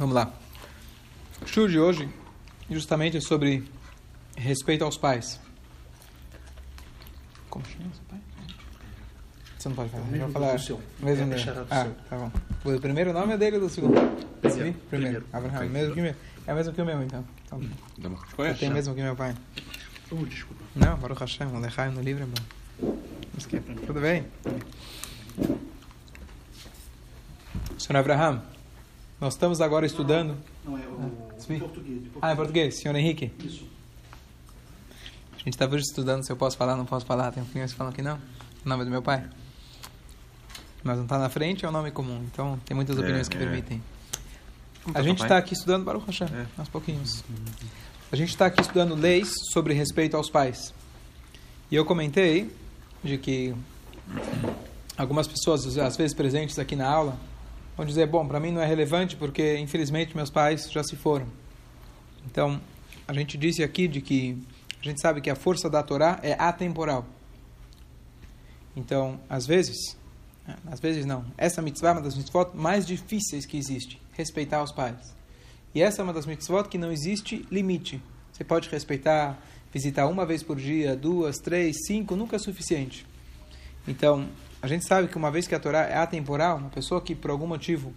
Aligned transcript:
Vamos 0.00 0.14
lá. 0.14 0.32
O 1.42 1.46
show 1.46 1.68
de 1.68 1.78
hoje 1.78 2.08
justamente 2.70 3.18
é 3.18 3.20
sobre 3.20 3.70
respeito 4.34 4.82
aos 4.82 4.96
pais. 4.96 5.38
Como 7.50 7.62
chama 7.66 7.84
seu 7.92 8.04
pai? 8.08 8.18
Você 9.58 9.68
não 9.68 9.76
pode 9.76 9.90
falar. 9.90 10.04
Mesmo 10.04 10.16
Eu 10.16 10.28
vou 10.30 10.32
falar. 10.32 10.52
do 10.56 10.62
seu. 10.62 10.80
Mesmo 11.00 11.24
É, 11.24 11.26
meu. 11.26 11.38
é 11.38 11.66
Ah, 11.70 11.82
seu. 11.84 11.94
tá 12.08 12.16
bom. 12.16 12.32
O 12.64 12.80
primeiro 12.80 13.12
nome 13.12 13.34
é 13.34 13.36
dele 13.36 13.56
ou 13.56 13.62
do 13.64 13.68
segundo? 13.68 13.92
Primeiro. 14.40 14.72
Primeiro. 14.88 15.26
Abraham. 15.34 15.56
Ok. 15.58 15.68
Mesmo 15.68 15.94
que 15.94 16.00
meu. 16.00 16.14
É 16.46 16.52
o 16.54 16.56
mesmo 16.56 16.72
que 16.72 16.80
o 16.80 16.84
meu, 16.86 17.02
então. 17.02 17.24
então 17.44 17.60
eu 18.38 18.54
tenho 18.56 18.72
mesmo 18.72 18.94
que 18.94 19.02
meu 19.02 19.14
pai. 19.14 19.36
Oh, 20.10 20.24
desculpa. 20.24 20.64
Não, 20.74 20.96
Baruch 20.96 21.20
Hashem, 21.20 21.46
o 21.48 21.58
Lechaim 21.60 21.92
no 21.92 22.00
livro 22.00 22.22
é 22.22 22.26
bom. 22.26 22.96
Mas 23.34 23.44
que- 23.44 23.60
Tudo 23.60 24.00
bem? 24.00 24.24
Senhor 27.78 28.00
Abraham, 28.00 28.42
nós 29.20 29.34
estamos 29.34 29.60
agora 29.60 29.84
estudando. 29.86 30.36
Não, 30.64 30.78
é 30.78 30.82
o 30.86 31.12
sim. 31.38 31.58
português. 31.58 32.02
de 32.02 32.10
Ah, 32.22 32.32
em 32.32 32.36
português, 32.36 32.80
senhor 32.80 32.94
Henrique. 32.96 33.30
Isso. 33.44 33.64
A 35.34 35.38
gente 35.38 35.50
estava 35.54 35.74
hoje 35.74 35.84
estudando 35.84 36.24
se 36.24 36.30
eu 36.32 36.36
posso 36.36 36.56
falar, 36.56 36.76
não 36.76 36.84
posso 36.84 37.06
falar. 37.06 37.30
Tem 37.32 37.42
opiniões 37.42 37.72
que 37.72 37.76
falam 37.78 37.92
que 37.92 38.02
não. 38.02 38.16
O 38.64 38.68
nome 38.68 38.84
do 38.84 38.90
meu 38.90 39.02
pai. 39.02 39.26
Mas 40.82 40.96
não 40.96 41.04
está 41.04 41.18
na 41.18 41.28
frente, 41.28 41.64
é 41.64 41.68
um 41.68 41.72
nome 41.72 41.90
comum. 41.90 42.22
Então 42.30 42.58
tem 42.64 42.74
muitas 42.74 42.96
É, 42.96 43.00
opiniões 43.00 43.28
que 43.28 43.36
é. 43.36 43.40
permitem. 43.40 43.82
Como 44.82 44.96
A 44.96 45.00
tá 45.00 45.02
gente 45.06 45.22
está 45.22 45.36
aqui 45.38 45.52
estudando 45.54 45.84
Baruch 45.84 46.06
Hashem, 46.06 46.28
É. 46.28 46.46
aos 46.56 46.68
pouquinhos. 46.68 47.22
A 48.10 48.16
gente 48.16 48.30
está 48.30 48.46
aqui 48.46 48.60
estudando 48.60 48.94
leis 48.94 49.30
sobre 49.52 49.74
respeito 49.74 50.16
aos 50.16 50.30
pais. 50.30 50.72
E 51.70 51.76
eu 51.76 51.84
comentei 51.84 52.50
de 53.04 53.16
que 53.18 53.54
algumas 54.96 55.28
pessoas, 55.28 55.78
às 55.78 55.96
vezes 55.96 56.14
presentes 56.14 56.58
aqui 56.58 56.74
na 56.74 56.88
aula, 56.90 57.16
vão 57.76 57.86
dizer: 57.86 58.06
bom, 58.06 58.26
para 58.26 58.40
mim 58.40 58.50
não 58.50 58.60
é 58.60 58.66
relevante 58.66 59.16
porque 59.16 59.58
infelizmente 59.58 60.16
meus 60.16 60.30
pais 60.30 60.70
já 60.70 60.82
se 60.82 60.96
foram. 60.96 61.26
Então, 62.26 62.60
a 63.08 63.12
gente 63.12 63.36
disse 63.36 63.62
aqui 63.62 63.88
de 63.88 64.00
que 64.00 64.36
a 64.80 64.84
gente 64.84 65.00
sabe 65.00 65.20
que 65.20 65.30
a 65.30 65.34
força 65.34 65.68
da 65.68 65.82
Torá 65.82 66.18
é 66.22 66.34
atemporal. 66.38 67.06
Então, 68.76 69.20
às 69.28 69.46
vezes, 69.46 69.96
às 70.66 70.80
vezes 70.80 71.04
não, 71.04 71.24
essa 71.36 71.60
mitzvah 71.60 71.90
é 71.90 71.92
uma 71.92 72.02
das 72.02 72.16
mitzvot 72.16 72.50
mais 72.54 72.86
difíceis 72.86 73.44
que 73.44 73.56
existe, 73.56 74.00
respeitar 74.12 74.62
os 74.62 74.72
pais. 74.72 75.14
E 75.74 75.82
essa 75.82 76.02
é 76.02 76.04
uma 76.04 76.12
das 76.12 76.26
mitzvot 76.26 76.68
que 76.68 76.78
não 76.78 76.90
existe 76.90 77.46
limite. 77.50 78.02
Você 78.32 78.44
pode 78.44 78.68
respeitar, 78.68 79.40
visitar 79.72 80.06
uma 80.06 80.24
vez 80.24 80.42
por 80.42 80.56
dia, 80.56 80.96
duas, 80.96 81.36
três, 81.36 81.76
cinco, 81.86 82.16
nunca 82.16 82.36
é 82.36 82.38
suficiente. 82.38 83.06
Então, 83.86 84.28
a 84.62 84.66
gente 84.66 84.84
sabe 84.86 85.08
que 85.08 85.16
uma 85.16 85.30
vez 85.30 85.46
que 85.46 85.54
a 85.54 85.60
Torá 85.60 85.80
é 85.80 85.96
atemporal, 85.96 86.58
uma 86.58 86.70
pessoa 86.70 87.00
que 87.00 87.14
por 87.14 87.30
algum 87.30 87.46
motivo, 87.46 87.94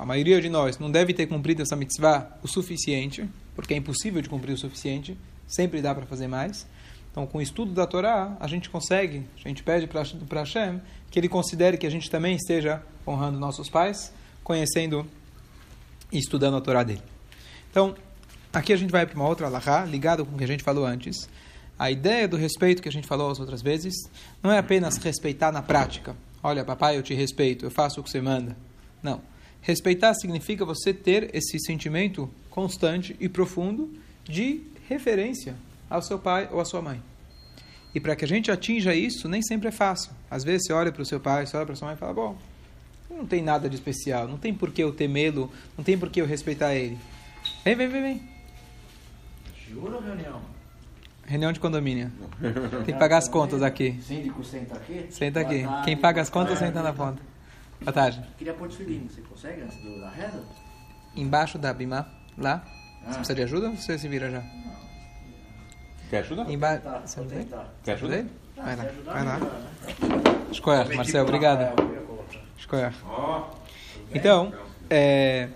a 0.00 0.04
maioria 0.04 0.40
de 0.40 0.48
nós, 0.48 0.78
não 0.78 0.90
deve 0.90 1.12
ter 1.12 1.26
cumprido 1.26 1.62
essa 1.62 1.76
mitzvah 1.76 2.38
o 2.42 2.48
suficiente, 2.48 3.28
porque 3.54 3.74
é 3.74 3.76
impossível 3.76 4.22
de 4.22 4.28
cumprir 4.28 4.52
o 4.52 4.58
suficiente, 4.58 5.16
sempre 5.46 5.82
dá 5.82 5.94
para 5.94 6.06
fazer 6.06 6.26
mais. 6.26 6.66
Então, 7.10 7.26
com 7.26 7.38
o 7.38 7.42
estudo 7.42 7.72
da 7.72 7.86
Torá, 7.86 8.36
a 8.38 8.46
gente 8.46 8.70
consegue, 8.70 9.26
a 9.44 9.48
gente 9.48 9.62
pede 9.62 9.86
para 9.86 10.02
Hashem 10.40 10.80
que 11.10 11.18
ele 11.18 11.28
considere 11.28 11.76
que 11.76 11.86
a 11.86 11.90
gente 11.90 12.10
também 12.10 12.36
esteja 12.36 12.82
honrando 13.06 13.38
nossos 13.38 13.68
pais, 13.68 14.12
conhecendo 14.44 15.06
e 16.12 16.18
estudando 16.18 16.56
a 16.56 16.60
Torá 16.60 16.82
dele. 16.82 17.02
Então, 17.70 17.94
aqui 18.52 18.72
a 18.72 18.76
gente 18.76 18.90
vai 18.90 19.04
para 19.06 19.16
uma 19.16 19.26
outra 19.26 19.46
alahá, 19.46 19.84
ligado 19.84 20.24
com 20.24 20.34
o 20.34 20.38
que 20.38 20.44
a 20.44 20.48
gente 20.48 20.62
falou 20.62 20.86
antes. 20.86 21.28
A 21.78 21.90
ideia 21.90 22.26
do 22.26 22.36
respeito 22.36 22.82
que 22.82 22.88
a 22.88 22.92
gente 22.92 23.06
falou 23.06 23.30
as 23.30 23.38
outras 23.38 23.62
vezes 23.62 23.94
não 24.42 24.50
é 24.50 24.58
apenas 24.58 24.96
respeitar 24.96 25.52
na 25.52 25.62
prática. 25.62 26.16
Olha, 26.42 26.64
papai, 26.64 26.96
eu 26.96 27.02
te 27.02 27.14
respeito, 27.14 27.64
eu 27.64 27.70
faço 27.70 28.00
o 28.00 28.02
que 28.02 28.10
você 28.10 28.20
manda. 28.20 28.56
Não. 29.02 29.20
Respeitar 29.60 30.14
significa 30.14 30.64
você 30.64 30.92
ter 30.92 31.34
esse 31.34 31.58
sentimento 31.60 32.28
constante 32.50 33.16
e 33.20 33.28
profundo 33.28 33.92
de 34.24 34.62
referência 34.88 35.54
ao 35.88 36.02
seu 36.02 36.18
pai 36.18 36.48
ou 36.50 36.60
à 36.60 36.64
sua 36.64 36.82
mãe. 36.82 37.00
E 37.94 38.00
para 38.00 38.16
que 38.16 38.24
a 38.24 38.28
gente 38.28 38.50
atinja 38.50 38.94
isso, 38.94 39.28
nem 39.28 39.42
sempre 39.42 39.68
é 39.68 39.72
fácil. 39.72 40.10
Às 40.30 40.42
vezes 40.42 40.66
você 40.66 40.72
olha 40.72 40.90
para 40.90 41.02
o 41.02 41.06
seu 41.06 41.20
pai, 41.20 41.46
você 41.46 41.56
olha 41.56 41.66
para 41.66 41.76
sua 41.76 41.86
mãe 41.86 41.94
e 41.94 41.98
fala: 41.98 42.12
Bom, 42.12 42.38
não 43.08 43.26
tem 43.26 43.42
nada 43.42 43.68
de 43.68 43.76
especial, 43.76 44.26
não 44.26 44.36
tem 44.36 44.52
por 44.52 44.72
que 44.72 44.82
eu 44.82 44.92
temê-lo, 44.92 45.50
não 45.76 45.84
tem 45.84 45.96
por 45.96 46.10
que 46.10 46.20
eu 46.20 46.26
respeitar 46.26 46.74
ele. 46.74 46.98
Vem, 47.64 47.74
vem, 47.74 47.88
vem, 47.88 48.02
vem. 48.02 48.22
Juro, 49.68 50.00
reunião? 50.00 50.57
Reunião 51.28 51.52
de 51.52 51.60
condomínio. 51.60 52.10
Tem 52.86 52.94
que 52.94 52.98
pagar 52.98 53.18
as 53.18 53.28
contas 53.28 53.62
aqui. 53.62 54.00
Síndico 54.02 54.42
senta 54.42 54.76
aqui? 54.76 55.06
Senta 55.10 55.40
aqui. 55.40 55.62
Quem 55.84 55.94
paga 55.96 56.22
as 56.22 56.30
contas 56.30 56.58
senta 56.58 56.82
na 56.82 56.92
ponta. 56.92 57.20
Boa 57.80 57.92
tarde. 57.92 58.22
Queria 58.38 58.54
pôr 58.54 58.66
desfilinho, 58.68 59.08
você 59.10 59.20
consegue 59.20 59.60
antes 59.60 59.76
do- 59.82 60.00
da 60.00 60.08
reza? 60.08 60.42
Embaixo 61.14 61.58
da 61.58 61.72
Bima, 61.74 62.08
lá. 62.38 62.64
Você 63.02 63.10
Ah. 63.10 63.14
precisa 63.14 63.34
de 63.34 63.42
ajuda 63.42 63.68
ou 63.68 63.76
você 63.76 63.98
se 63.98 64.08
vira 64.08 64.30
já? 64.30 64.42
Quer 66.08 66.18
ajuda? 66.20 66.50
Embaixo. 66.50 66.82
Tá, 66.82 67.00
Você 67.04 67.20
não 67.20 67.26
tem? 67.28 67.38
tentar. 67.40 67.68
Quer 67.84 67.92
Ajuda 67.92 68.16
ele? 68.16 68.30
Vai 68.56 68.74
lá, 68.76 68.84
vai 69.04 69.24
lá. 69.24 69.34
melhor, 69.38 69.52
né? 69.52 70.46
Escolha, 70.50 70.96
Marcelo, 70.96 71.28
obrigado. 71.28 71.74
Ó, 73.06 73.50
Então, 74.14 74.52
é, 74.88 75.48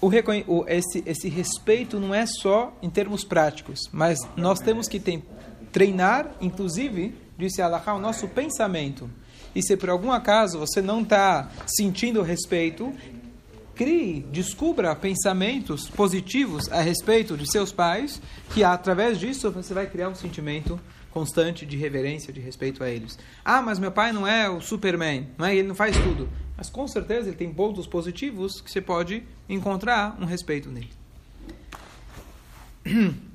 o 0.00 0.08
o- 0.46 0.64
esse, 0.66 1.02
esse 1.06 1.28
respeito 1.28 1.98
não 2.00 2.14
é 2.14 2.24
só 2.26 2.72
em 2.82 2.88
termos 2.90 3.22
práticos, 3.24 3.80
mas 3.92 4.18
nós 4.36 4.58
temos 4.58 4.88
que 4.88 4.98
tem- 4.98 5.22
treinar, 5.72 6.30
inclusive, 6.40 7.14
disse 7.38 7.60
Allah, 7.62 7.80
o 7.94 7.98
nosso 8.00 8.26
pensamento. 8.28 9.08
E 9.54 9.62
se 9.62 9.76
por 9.76 9.90
algum 9.90 10.12
acaso 10.12 10.58
você 10.58 10.80
não 10.80 11.02
está 11.02 11.50
sentindo 11.66 12.22
respeito, 12.22 12.92
crie, 13.74 14.20
descubra 14.30 14.94
pensamentos 14.94 15.88
positivos 15.88 16.70
a 16.70 16.80
respeito 16.80 17.36
de 17.36 17.50
seus 17.50 17.72
pais, 17.72 18.20
que 18.52 18.62
através 18.62 19.18
disso 19.18 19.50
você 19.50 19.72
vai 19.74 19.86
criar 19.86 20.08
um 20.08 20.14
sentimento 20.14 20.78
constante 21.10 21.66
de 21.66 21.76
reverência, 21.76 22.32
de 22.32 22.40
respeito 22.40 22.82
a 22.82 22.88
eles. 22.88 23.18
Ah, 23.44 23.60
mas 23.60 23.78
meu 23.78 23.92
pai 23.92 24.12
não 24.12 24.26
é 24.26 24.48
o 24.48 24.60
Superman, 24.60 25.28
não 25.36 25.46
é? 25.46 25.54
ele 25.54 25.68
não 25.68 25.74
faz 25.74 25.96
tudo. 25.96 26.28
Mas 26.56 26.70
com 26.70 26.86
certeza 26.86 27.28
ele 27.28 27.36
tem 27.36 27.52
pontos 27.52 27.86
positivos 27.86 28.60
que 28.60 28.70
você 28.70 28.80
pode 28.80 29.22
encontrar 29.48 30.16
um 30.20 30.24
respeito 30.24 30.68
nele. 30.70 30.90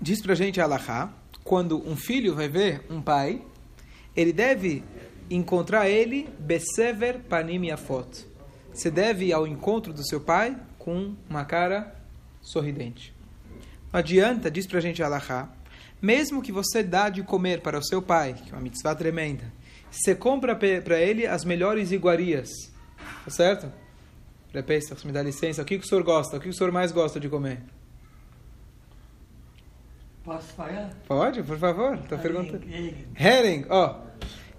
Diz 0.00 0.22
pra 0.22 0.34
gente 0.34 0.60
Allahá, 0.60 1.12
quando 1.44 1.86
um 1.86 1.94
filho 1.94 2.34
vai 2.34 2.48
ver 2.48 2.82
um 2.88 3.02
pai, 3.02 3.42
ele 4.16 4.32
deve 4.32 4.82
encontrar 5.30 5.88
ele 5.88 6.28
besever 6.38 7.20
panim 7.28 7.66
yafot. 7.66 8.26
Você 8.72 8.90
deve 8.90 9.26
ir 9.26 9.32
ao 9.32 9.46
encontro 9.46 9.92
do 9.92 10.02
seu 10.06 10.20
pai 10.20 10.56
com 10.78 11.14
uma 11.28 11.44
cara 11.44 11.94
sorridente. 12.40 13.12
Adianta, 13.92 14.50
diz 14.50 14.66
pra 14.66 14.80
gente 14.80 15.02
Allahá, 15.02 15.48
mesmo 16.00 16.40
que 16.42 16.52
você 16.52 16.82
dá 16.82 17.08
de 17.08 17.22
comer 17.22 17.60
para 17.60 17.78
o 17.78 17.82
seu 17.84 18.00
pai, 18.00 18.34
que 18.34 18.50
é 18.50 18.54
uma 18.54 18.60
mitzvah 18.62 18.94
tremenda, 18.94 19.52
você 19.90 20.14
compra 20.14 20.54
para 20.54 20.98
ele 21.00 21.26
as 21.26 21.44
melhores 21.44 21.90
iguarias, 21.90 22.48
tá 23.24 23.30
certo? 23.30 23.70
Repesta, 24.52 24.96
se 24.96 25.06
me 25.06 25.12
dá 25.12 25.22
licença, 25.22 25.62
o 25.62 25.64
que, 25.64 25.78
que 25.78 25.84
o 25.84 25.88
senhor 25.88 26.02
gosta? 26.04 26.36
O 26.36 26.40
que 26.40 26.48
o 26.48 26.52
senhor 26.54 26.72
mais 26.72 26.92
gosta 26.92 27.18
de 27.20 27.28
comer? 27.28 27.60
Posso 30.24 30.52
pagar? 30.54 30.90
Pode, 31.06 31.42
por 31.42 31.58
favor, 31.58 31.94
estou 31.96 32.18
perguntando. 32.18 32.62
ele- 32.68 33.08
Herring, 33.18 33.66
ó. 33.70 33.96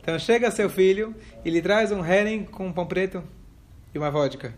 Então 0.01 0.17
chega 0.17 0.49
seu 0.49 0.69
filho 0.69 1.15
e 1.45 1.49
lhe 1.49 1.61
traz 1.61 1.91
um 1.91 2.03
herring 2.03 2.45
com 2.45 2.67
um 2.67 2.73
pão 2.73 2.85
preto 2.87 3.23
e 3.93 3.97
uma 3.97 4.09
vodka. 4.09 4.53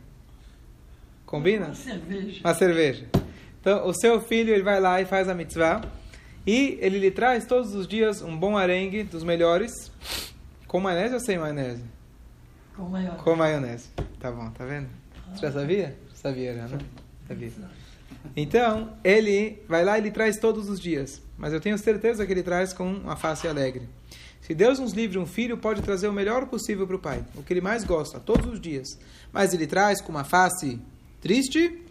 Combina? 1.25 1.65
Uma 1.67 1.75
cerveja. 1.75 2.39
Uma 2.43 2.53
cerveja. 2.53 3.09
Então 3.63 3.87
o 3.87 3.93
seu 3.93 4.19
filho 4.19 4.53
ele 4.53 4.61
vai 4.61 4.81
lá 4.81 4.99
e 4.99 5.05
faz 5.05 5.29
a 5.29 5.33
mitzvah 5.33 5.79
e 6.45 6.77
ele 6.81 6.99
lhe 6.99 7.09
traz 7.09 7.45
todos 7.45 7.73
os 7.73 7.87
dias 7.87 8.21
um 8.21 8.35
bom 8.35 8.57
arengue 8.57 9.03
dos 9.03 9.23
melhores 9.23 9.89
com 10.67 10.81
maionese 10.81 11.13
ou 11.13 11.19
sem 11.21 11.37
maionese? 11.37 11.83
Com 12.75 12.83
maior. 12.89 13.15
Com 13.15 13.35
maionese. 13.37 13.87
Tá 14.19 14.29
bom, 14.29 14.49
tá 14.49 14.65
vendo? 14.65 14.89
Você 15.33 15.45
já 15.45 15.51
sabia? 15.53 15.95
Sabia 16.13 16.53
já, 16.55 16.67
né? 16.67 16.77
Sabia. 17.25 17.51
Então, 18.35 18.97
ele 19.01 19.63
vai 19.69 19.85
lá 19.85 19.97
e 19.97 20.01
ele 20.01 20.11
traz 20.11 20.37
todos 20.37 20.67
os 20.67 20.79
dias. 20.79 21.21
Mas 21.37 21.53
eu 21.53 21.61
tenho 21.61 21.77
certeza 21.77 22.25
que 22.25 22.33
ele 22.33 22.43
traz 22.43 22.73
com 22.73 22.91
uma 22.91 23.15
face 23.15 23.47
alegre. 23.47 23.87
Se 24.41 24.53
Deus 24.53 24.77
nos 24.77 24.91
livre, 24.91 25.17
um 25.17 25.25
filho 25.25 25.57
pode 25.57 25.81
trazer 25.81 26.07
o 26.09 26.13
melhor 26.13 26.47
possível 26.47 26.85
para 26.85 26.95
o 26.97 26.99
pai, 26.99 27.23
o 27.35 27.43
que 27.43 27.53
ele 27.53 27.61
mais 27.61 27.85
gosta, 27.85 28.19
todos 28.19 28.51
os 28.51 28.59
dias. 28.59 28.99
Mas 29.31 29.53
ele 29.53 29.65
traz 29.65 30.01
com 30.01 30.11
uma 30.11 30.25
face 30.25 30.81
triste, 31.21 31.82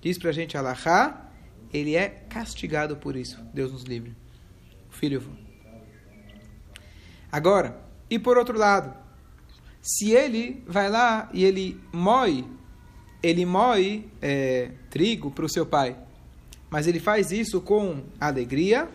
diz 0.00 0.18
para 0.18 0.30
a 0.30 0.32
gente 0.32 0.56
Allahá, 0.56 1.30
ele 1.72 1.94
é 1.94 2.08
castigado 2.08 2.96
por 2.96 3.16
isso. 3.16 3.42
Deus 3.54 3.72
nos 3.72 3.84
livre. 3.84 4.14
Filho. 4.90 5.22
Agora, 7.30 7.80
e 8.08 8.18
por 8.18 8.36
outro 8.36 8.58
lado, 8.58 8.92
se 9.80 10.10
ele 10.10 10.62
vai 10.66 10.90
lá 10.90 11.30
e 11.32 11.44
ele 11.44 11.80
moe, 11.92 12.44
ele 13.22 13.46
moe 13.46 14.10
é, 14.20 14.72
trigo 14.90 15.30
para 15.30 15.44
o 15.44 15.48
seu 15.48 15.64
pai, 15.64 15.96
mas 16.68 16.86
ele 16.86 16.98
faz 16.98 17.30
isso 17.30 17.60
com 17.60 18.02
alegria, 18.20 18.88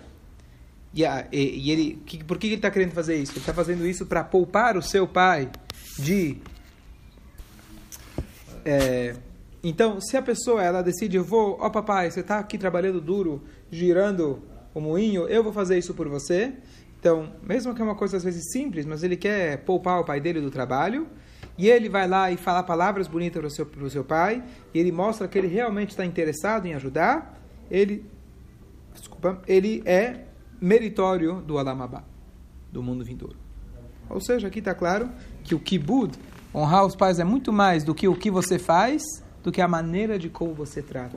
e, 0.94 1.06
a, 1.06 1.28
e, 1.32 1.60
e 1.60 1.72
ele, 1.72 2.02
que, 2.06 2.24
por 2.24 2.38
que 2.38 2.48
ele 2.48 2.56
está 2.56 2.72
querendo 2.72 2.92
fazer 2.92 3.16
isso? 3.18 3.34
Ele 3.34 3.40
está 3.40 3.54
fazendo 3.54 3.86
isso 3.86 4.06
para 4.06 4.24
poupar 4.24 4.78
o 4.78 4.82
seu 4.82 5.08
pai 5.08 5.50
de 6.00 6.38
É, 8.68 9.16
então, 9.68 10.00
se 10.00 10.16
a 10.16 10.22
pessoa 10.22 10.62
ela 10.62 10.84
decide, 10.84 11.18
eu 11.18 11.24
vou, 11.24 11.58
ó 11.60 11.72
papai, 11.72 12.12
você 12.12 12.20
está 12.20 12.38
aqui 12.38 12.56
trabalhando 12.56 13.02
duro, 13.02 13.42
girando 13.72 14.44
o 14.76 14.80
moinho, 14.80 15.28
eu 15.28 15.44
vou 15.44 15.52
fazer 15.52 15.76
isso 15.76 15.92
por 15.96 16.08
você. 16.08 16.54
Então, 17.00 17.32
mesmo 17.42 17.74
que 17.74 17.82
é 17.82 17.84
uma 17.84 17.96
coisa 17.96 18.18
às 18.18 18.24
vezes 18.24 18.52
simples, 18.52 18.86
mas 18.86 19.02
ele 19.02 19.18
quer 19.18 19.64
poupar 19.64 20.00
o 20.00 20.04
pai 20.06 20.22
dele 20.22 20.40
do 20.40 20.52
trabalho, 20.52 21.08
e 21.58 21.68
ele 21.68 21.90
vai 21.90 22.08
lá 22.08 22.32
e 22.32 22.38
fala 22.38 22.62
palavras 22.62 23.08
bonitas 23.08 23.40
para 23.42 23.48
o 23.48 23.50
seu, 23.50 23.90
seu 23.90 24.04
pai, 24.04 24.44
e 24.72 24.78
ele 24.78 24.92
mostra 24.92 25.28
que 25.28 25.36
ele 25.36 25.48
realmente 25.48 25.90
está 25.90 26.06
interessado 26.06 26.68
em 26.68 26.76
ajudar, 26.76 27.42
ele, 27.72 28.06
desculpa, 28.94 29.42
ele 29.48 29.82
é 29.84 30.26
meritório 30.62 31.42
do 31.42 31.58
Alamabá, 31.58 32.04
do 32.72 32.84
mundo 32.84 33.04
vindouro. 33.04 33.38
Ou 34.08 34.22
seja, 34.22 34.48
aqui 34.48 34.60
está 34.60 34.76
claro 34.76 35.10
que 35.44 35.56
o 35.56 35.60
kibud, 35.60 36.16
honrar 36.54 36.86
os 36.86 36.96
pais, 36.96 37.18
é 37.18 37.24
muito 37.24 37.52
mais 37.52 37.84
do 37.84 37.96
que 37.96 38.08
o 38.08 38.16
que 38.16 38.30
você 38.30 38.60
faz, 38.60 39.25
do 39.46 39.52
que 39.52 39.62
a 39.62 39.68
maneira 39.68 40.18
de 40.18 40.28
como 40.28 40.56
você 40.56 40.82
trata. 40.82 41.16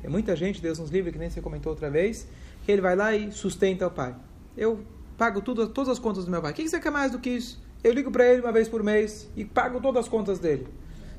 Tem 0.00 0.10
muita 0.10 0.34
gente, 0.34 0.62
Deus 0.62 0.78
nos 0.78 0.88
livre, 0.88 1.12
que 1.12 1.18
nem 1.18 1.28
você 1.28 1.42
comentou 1.42 1.70
outra 1.70 1.90
vez, 1.90 2.26
que 2.64 2.72
ele 2.72 2.80
vai 2.80 2.96
lá 2.96 3.14
e 3.14 3.30
sustenta 3.32 3.86
o 3.86 3.90
pai. 3.90 4.16
Eu 4.56 4.80
pago 5.18 5.42
tudo, 5.42 5.68
todas 5.68 5.90
as 5.90 5.98
contas 5.98 6.24
do 6.24 6.30
meu 6.30 6.40
pai. 6.40 6.52
O 6.52 6.54
que 6.54 6.66
você 6.66 6.80
quer 6.80 6.90
mais 6.90 7.12
do 7.12 7.18
que 7.18 7.28
isso? 7.28 7.62
Eu 7.84 7.92
ligo 7.92 8.10
para 8.10 8.26
ele 8.26 8.40
uma 8.40 8.50
vez 8.50 8.66
por 8.66 8.82
mês 8.82 9.28
e 9.36 9.44
pago 9.44 9.78
todas 9.78 10.06
as 10.06 10.08
contas 10.08 10.38
dele. 10.38 10.66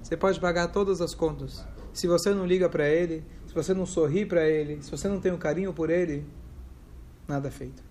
Você 0.02 0.18
pode 0.18 0.40
pagar 0.40 0.70
todas 0.70 1.00
as 1.00 1.14
contas. 1.14 1.64
Se 1.94 2.08
você 2.08 2.34
não 2.34 2.44
liga 2.44 2.68
para 2.68 2.90
ele, 2.90 3.24
se 3.46 3.54
você 3.54 3.72
não 3.72 3.86
sorri 3.86 4.26
para 4.26 4.50
ele, 4.50 4.82
se 4.82 4.90
você 4.90 5.08
não 5.08 5.20
tem 5.20 5.32
um 5.32 5.38
carinho 5.38 5.72
por 5.72 5.92
ele, 5.92 6.26
nada 7.28 7.52
feito. 7.52 7.84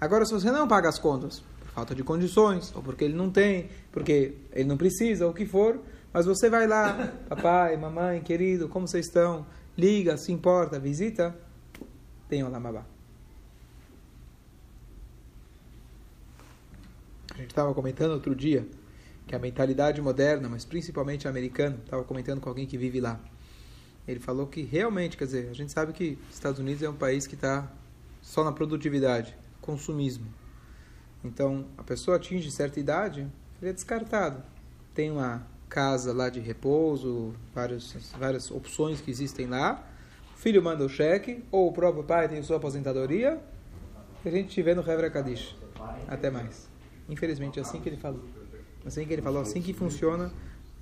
Agora, 0.00 0.24
se 0.24 0.32
você 0.32 0.52
não 0.52 0.68
paga 0.68 0.88
as 0.88 0.98
contas, 0.98 1.42
por 1.58 1.68
falta 1.70 1.92
de 1.92 2.04
condições, 2.04 2.72
ou 2.72 2.84
porque 2.84 3.02
ele 3.02 3.14
não 3.14 3.30
tem, 3.30 3.68
porque 3.90 4.36
ele 4.52 4.68
não 4.68 4.76
precisa, 4.76 5.24
ou 5.24 5.32
o 5.32 5.34
que 5.34 5.44
for, 5.44 5.80
mas 6.12 6.26
você 6.26 6.50
vai 6.50 6.66
lá, 6.66 7.12
papai, 7.28 7.76
mamãe, 7.76 8.20
querido, 8.20 8.68
como 8.68 8.86
vocês 8.88 9.06
estão? 9.06 9.46
Liga, 9.76 10.16
se 10.16 10.32
importa, 10.32 10.78
visita, 10.78 11.36
tem 12.28 12.42
o 12.42 12.50
Lamabá. 12.50 12.84
A 17.32 17.36
gente 17.36 17.50
estava 17.50 17.72
comentando 17.72 18.12
outro 18.12 18.34
dia 18.34 18.66
que 19.26 19.34
a 19.36 19.38
mentalidade 19.38 20.02
moderna, 20.02 20.48
mas 20.48 20.64
principalmente 20.64 21.28
americana, 21.28 21.78
estava 21.84 22.02
comentando 22.02 22.40
com 22.40 22.48
alguém 22.48 22.66
que 22.66 22.76
vive 22.76 23.00
lá. 23.00 23.20
Ele 24.06 24.18
falou 24.18 24.48
que 24.48 24.62
realmente, 24.62 25.16
quer 25.16 25.26
dizer, 25.26 25.48
a 25.48 25.54
gente 25.54 25.70
sabe 25.70 25.92
que 25.92 26.18
Estados 26.30 26.58
Unidos 26.58 26.82
é 26.82 26.90
um 26.90 26.96
país 26.96 27.28
que 27.28 27.36
está 27.36 27.70
só 28.20 28.42
na 28.42 28.50
produtividade, 28.50 29.38
consumismo. 29.60 30.26
Então, 31.22 31.66
a 31.78 31.84
pessoa 31.84 32.16
atinge 32.16 32.50
certa 32.50 32.80
idade, 32.80 33.20
ele 33.62 33.70
é 33.70 33.72
descartado. 33.72 34.42
Tem 34.92 35.10
uma 35.10 35.46
casa 35.70 36.12
lá 36.12 36.28
de 36.28 36.40
repouso, 36.40 37.32
várias, 37.54 37.94
várias 38.18 38.50
opções 38.50 39.00
que 39.00 39.10
existem 39.10 39.46
lá. 39.46 39.88
O 40.34 40.38
filho 40.38 40.62
manda 40.62 40.84
o 40.84 40.88
cheque, 40.88 41.44
ou 41.50 41.68
o 41.68 41.72
próprio 41.72 42.02
pai 42.02 42.28
tem 42.28 42.42
sua 42.42 42.56
aposentadoria, 42.56 43.40
e 44.24 44.28
a 44.28 44.32
gente 44.32 44.60
vê 44.60 44.74
no 44.74 44.82
Hevra 44.82 45.08
Kadish. 45.08 45.56
Até 46.08 46.28
mais. 46.28 46.68
Infelizmente, 47.08 47.58
é 47.58 47.62
assim 47.62 47.80
que 47.80 47.88
ele 47.88 47.96
falou. 47.96 48.24
Assim 48.84 49.06
que 49.06 49.12
ele 49.12 49.22
falou, 49.22 49.40
assim 49.40 49.62
que 49.62 49.72
funciona, 49.72 50.32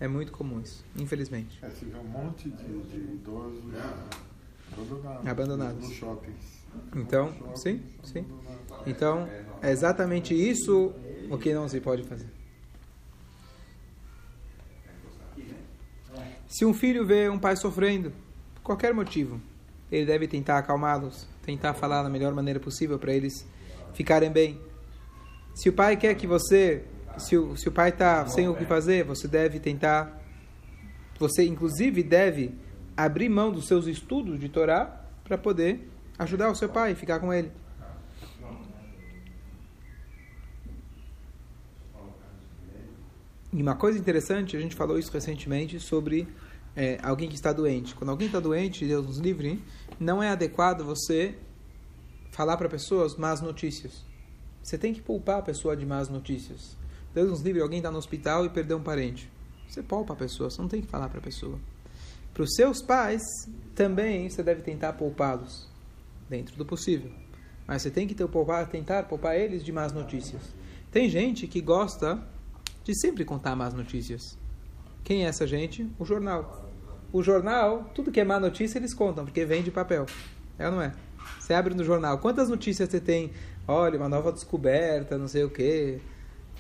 é 0.01 0.09
muito 0.09 0.33
comum 0.33 0.61
isso. 0.61 0.85
Infelizmente. 0.97 1.59
É, 1.63 1.69
você 1.69 1.85
vê 1.85 1.99
um 1.99 2.05
monte 2.05 2.49
de, 2.49 2.83
de 2.83 2.97
idosos 2.97 3.63
abandonados. 4.73 5.29
Abandonados. 5.29 5.89
Nos 5.89 5.97
shoppings. 5.97 6.59
Então, 6.95 7.35
sim, 7.55 7.83
sim. 8.05 8.25
Então, 8.87 9.29
é 9.61 9.71
exatamente 9.71 10.35
isso 10.35 10.93
o 11.31 11.37
que 11.37 11.53
não 11.53 11.69
se 11.69 11.81
pode 11.81 12.05
fazer. 12.05 12.38
Se 16.49 16.65
um 16.65 16.73
filho 16.73 17.05
vê 17.05 17.29
um 17.29 17.39
pai 17.39 17.57
sofrendo, 17.57 18.11
por 18.55 18.63
qualquer 18.63 18.95
motivo, 18.95 19.39
ele 19.93 20.07
deve 20.07 20.27
tentar 20.27 20.57
acalmá-los, 20.57 21.29
tentar 21.43 21.75
falar 21.75 22.03
da 22.03 22.09
melhor 22.09 22.33
maneira 22.33 22.59
possível 22.59 22.99
para 22.99 23.13
eles 23.13 23.47
ficarem 23.93 24.31
bem. 24.31 24.59
Se 25.55 25.69
o 25.69 25.73
pai 25.75 25.95
quer 25.99 26.15
que 26.15 26.27
você, 26.27 26.85
se 27.19 27.37
o, 27.37 27.55
se 27.55 27.69
o 27.69 27.73
pai 27.73 27.91
está 27.91 28.27
sem 28.27 28.49
o 28.49 28.55
que 28.55 28.65
fazer, 28.65 29.05
você 29.05 29.29
deve 29.29 29.61
tentar, 29.61 30.23
você 31.19 31.45
inclusive 31.45 32.03
deve 32.03 32.55
abrir 32.97 33.29
mão 33.29 33.53
dos 33.53 33.67
seus 33.67 33.87
estudos 33.87 34.41
de 34.41 34.49
Torá 34.49 35.05
para 35.25 35.37
poder 35.37 35.87
ajudar 36.19 36.51
o 36.51 36.55
seu 36.55 36.71
pai, 36.71 36.95
ficar 36.95 37.21
com 37.21 37.31
ele. 37.31 37.53
E 43.53 43.63
uma 43.63 43.75
coisa 43.75 43.99
interessante, 43.99 44.57
a 44.57 44.61
gente 44.61 44.77
falou 44.77 44.99
isso 44.99 45.11
recentemente 45.11 45.81
sobre 45.81 46.29
é, 46.77 46.99
alguém 47.03 47.29
que 47.29 47.35
está 47.35 47.53
doente. 47.53 47.95
Quando 47.95 48.11
alguém 48.11 48.27
está 48.27 48.39
doente, 48.39 48.87
Deus 48.87 49.07
nos 49.07 49.19
livre, 49.19 49.63
não 49.99 50.23
é 50.23 50.29
adequado 50.29 50.85
você 50.85 51.35
falar 52.31 52.57
para 52.57 52.69
pessoas 52.69 53.17
más 53.17 53.41
notícias. 53.41 54.05
Você 54.63 54.77
tem 54.77 54.93
que 54.93 55.01
poupar 55.01 55.39
a 55.39 55.43
pessoa 55.43 55.77
de 55.77 55.87
más 55.87 56.09
notícias. 56.09 56.77
Deus 57.15 57.31
nos 57.31 57.41
livre, 57.41 57.63
alguém 57.63 57.79
está 57.79 57.91
no 57.91 57.99
hospital 57.99 58.45
e 58.45 58.51
perdeu 58.51 58.77
um 58.77 58.83
parente. 58.83 59.31
Você 59.67 59.83
poupa 59.83 60.13
a 60.13 60.17
pessoa, 60.17 60.51
você 60.51 60.61
não 60.61 60.69
tem 60.69 60.83
que 60.83 60.87
falar 60.87 61.09
para 61.09 61.19
a 61.19 61.23
pessoa. 61.23 61.59
Para 62.35 62.43
os 62.43 62.55
seus 62.55 62.83
pais, 62.83 63.23
também 63.75 64.29
você 64.29 64.43
deve 64.43 64.63
tentar 64.63 64.93
poupá-los, 64.93 65.69
dentro 66.29 66.55
do 66.57 66.65
possível. 66.65 67.11
Mas 67.67 67.83
você 67.83 67.91
tem 67.91 68.07
que 68.07 68.15
ter, 68.15 68.29
poupar, 68.29 68.69
tentar 68.69 69.05
poupar 69.05 69.37
eles 69.37 69.65
de 69.65 69.73
más 69.73 69.93
notícias. 69.93 70.43
Tem 70.93 71.09
gente 71.09 71.47
que 71.47 71.61
gosta 71.61 72.23
de 72.89 72.99
sempre 72.99 73.23
contar 73.23 73.55
más 73.55 73.75
notícias. 73.75 74.39
Quem 75.05 75.27
é 75.27 75.29
essa 75.29 75.47
gente? 75.47 75.87
O 75.99 76.07
jornal. 76.07 76.71
O 77.13 77.23
jornal, 77.23 77.91
tudo 77.95 78.11
que 78.11 78.19
é 78.19 78.25
má 78.25 78.41
notícia 78.41 78.79
eles 78.79 78.95
contam, 78.95 79.27
porque 79.27 79.45
vem 79.45 79.63
de 79.63 79.71
papel. 79.71 80.07
É 80.59 80.65
ou 80.67 80.73
não 80.73 80.81
é? 80.81 80.95
Você 81.39 81.53
abre 81.53 81.75
no 81.75 81.85
jornal, 81.85 82.17
quantas 82.17 82.49
notícias 82.49 82.89
você 82.89 82.99
tem? 82.99 83.31
Olha, 83.67 83.99
uma 83.99 84.09
nova 84.09 84.33
descoberta, 84.33 85.19
não 85.19 85.29
sei 85.29 85.45
o 85.45 85.51
quê. 85.51 86.01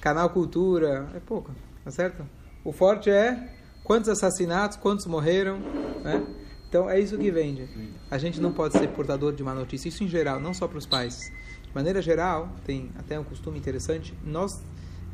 Canal 0.02 0.28
Cultura, 0.28 1.08
é 1.14 1.18
pouco, 1.18 1.50
tá 1.82 1.90
certo? 1.90 2.26
O 2.62 2.72
forte 2.72 3.08
é 3.08 3.50
quantos 3.82 4.10
assassinatos, 4.10 4.76
quantos 4.76 5.06
morreram, 5.06 5.58
né? 6.04 6.26
Então 6.68 6.90
é 6.90 7.00
isso 7.00 7.16
que 7.16 7.30
vende. 7.30 7.66
A 8.10 8.18
gente 8.18 8.38
não 8.38 8.52
pode 8.52 8.76
ser 8.76 8.88
portador 8.88 9.32
de 9.32 9.42
má 9.42 9.54
notícia, 9.54 9.88
isso 9.88 10.04
em 10.04 10.08
geral, 10.08 10.38
não 10.38 10.52
só 10.52 10.68
para 10.68 10.76
os 10.76 10.84
pais. 10.84 11.32
De 11.62 11.74
maneira 11.74 12.02
geral, 12.02 12.50
tem 12.66 12.90
até 12.98 13.18
um 13.18 13.24
costume 13.24 13.58
interessante, 13.58 14.14
nós 14.22 14.62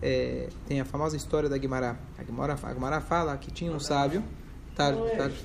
é, 0.05 0.49
tem 0.69 0.81
a 0.81 0.85
famosa 0.85 1.17
história 1.17 1.49
da 1.49 1.57
Guimará. 1.57 1.97
A 2.19 2.23
Guimará, 2.23 2.59
a 2.63 2.73
Guimará 2.75 3.01
fala 3.01 3.35
que 3.39 3.51
tinha 3.51 3.73
um 3.73 3.81
sábio, 3.81 4.23
tarde, 4.77 5.01
tarde, 5.17 5.37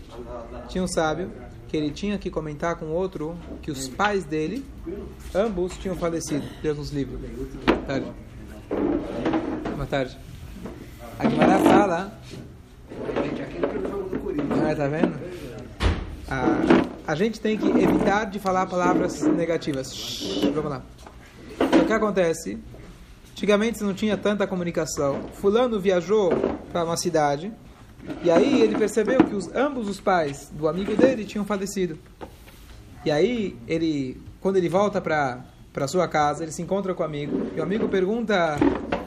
tinha 0.67 0.83
um 0.83 0.87
sábio 0.87 1.31
que 1.69 1.77
ele 1.77 1.91
tinha 1.91 2.17
que 2.17 2.29
comentar 2.29 2.75
com 2.75 2.87
outro 2.87 3.37
que 3.61 3.71
os 3.71 3.87
pais 3.87 4.25
dele, 4.25 4.65
ambos 5.33 5.77
tinham 5.77 5.95
falecido. 5.95 6.45
Deus 6.61 6.77
nos 6.77 6.91
livre. 6.91 7.17
Tarde. 7.87 8.11
Boa 9.75 9.85
tarde. 9.85 10.17
A 11.17 11.25
Guimará 11.25 11.59
fala. 11.59 12.19
Ah, 14.69 14.75
tá 14.75 14.87
vendo? 14.87 15.17
A, 16.29 17.11
a 17.11 17.15
gente 17.15 17.39
tem 17.39 17.57
que 17.57 17.65
evitar 17.65 18.25
de 18.25 18.39
falar 18.39 18.65
palavras 18.65 19.21
negativas. 19.21 19.95
Shhh, 19.95 20.51
vamos 20.53 20.69
lá. 20.69 20.83
Então, 21.61 21.81
o 21.81 21.85
que 21.85 21.93
acontece? 21.93 22.59
Antigamente 23.39 23.81
não 23.81 23.93
tinha 23.93 24.17
tanta 24.17 24.45
comunicação. 24.45 25.21
Fulano 25.35 25.79
viajou 25.79 26.29
para 26.73 26.83
uma 26.83 26.97
cidade 26.97 27.53
e 28.21 28.29
aí 28.29 28.61
ele 28.61 28.77
percebeu 28.77 29.23
que 29.23 29.33
os, 29.33 29.47
ambos 29.55 29.87
os 29.87 29.97
pais 29.97 30.51
do 30.51 30.67
amigo 30.67 30.93
dele 30.93 31.23
tinham 31.23 31.45
falecido. 31.45 31.97
E 33.05 33.09
aí 33.09 33.57
ele, 33.65 34.21
quando 34.41 34.57
ele 34.57 34.67
volta 34.67 34.99
para 34.99 35.39
para 35.71 35.87
sua 35.87 36.05
casa, 36.05 36.43
ele 36.43 36.51
se 36.51 36.61
encontra 36.61 36.93
com 36.93 37.01
o 37.01 37.05
amigo 37.05 37.49
e 37.55 37.61
o 37.61 37.63
amigo 37.63 37.87
pergunta: 37.87 38.57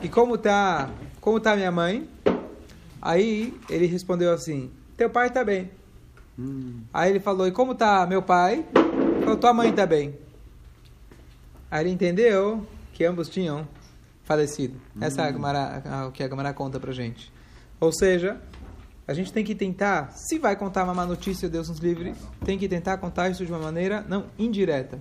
"E 0.01 0.09
como 0.09 0.39
tá? 0.39 0.89
Como 1.21 1.39
tá 1.39 1.55
minha 1.55 1.71
mãe?" 1.71 2.09
Aí 3.03 3.53
ele 3.69 3.85
respondeu 3.85 4.33
assim: 4.33 4.71
"Teu 4.97 5.11
pai 5.11 5.27
está 5.27 5.45
bem." 5.45 5.71
Aí 6.91 7.11
ele 7.11 7.21
falou: 7.21 7.47
"E 7.47 7.53
como 7.53 7.75
tá 7.75 8.07
meu 8.07 8.23
pai?" 8.23 8.65
Ele 8.75 9.25
falou: 9.25 9.37
"Tua 9.37 9.53
mãe 9.53 9.69
está 9.69 9.85
bem." 9.85 10.15
Aí 11.71 11.83
ele 11.83 11.91
entendeu 11.91 12.67
que 12.95 13.05
ambos 13.05 13.29
tinham 13.29 13.69
falecido. 14.25 14.81
Essa 15.00 15.23
é 15.23 15.29
a 15.29 15.33
Gemara- 15.33 15.83
a- 15.85 16.07
o 16.07 16.12
que 16.12 16.23
a 16.23 16.29
Gamara 16.29 16.52
conta 16.52 16.79
pra 16.79 16.93
gente. 16.93 17.33
Ou 17.81 17.93
seja, 17.93 18.41
a 19.07 19.14
gente 19.14 19.33
tem 19.33 19.45
que 19.45 19.55
tentar, 19.55 20.12
se 20.12 20.38
vai 20.38 20.55
contar 20.57 20.85
uma 20.85 20.95
má 20.95 21.05
notícia, 21.05 21.49
Deus 21.49 21.69
nos 21.69 21.79
livre, 21.79 22.14
tem 22.45 22.57
que 22.59 22.69
tentar 22.69 22.99
contar 22.99 23.29
isso 23.31 23.45
de 23.45 23.50
uma 23.52 23.61
maneira 23.61 24.05
não 24.09 24.26
indireta. 24.38 25.00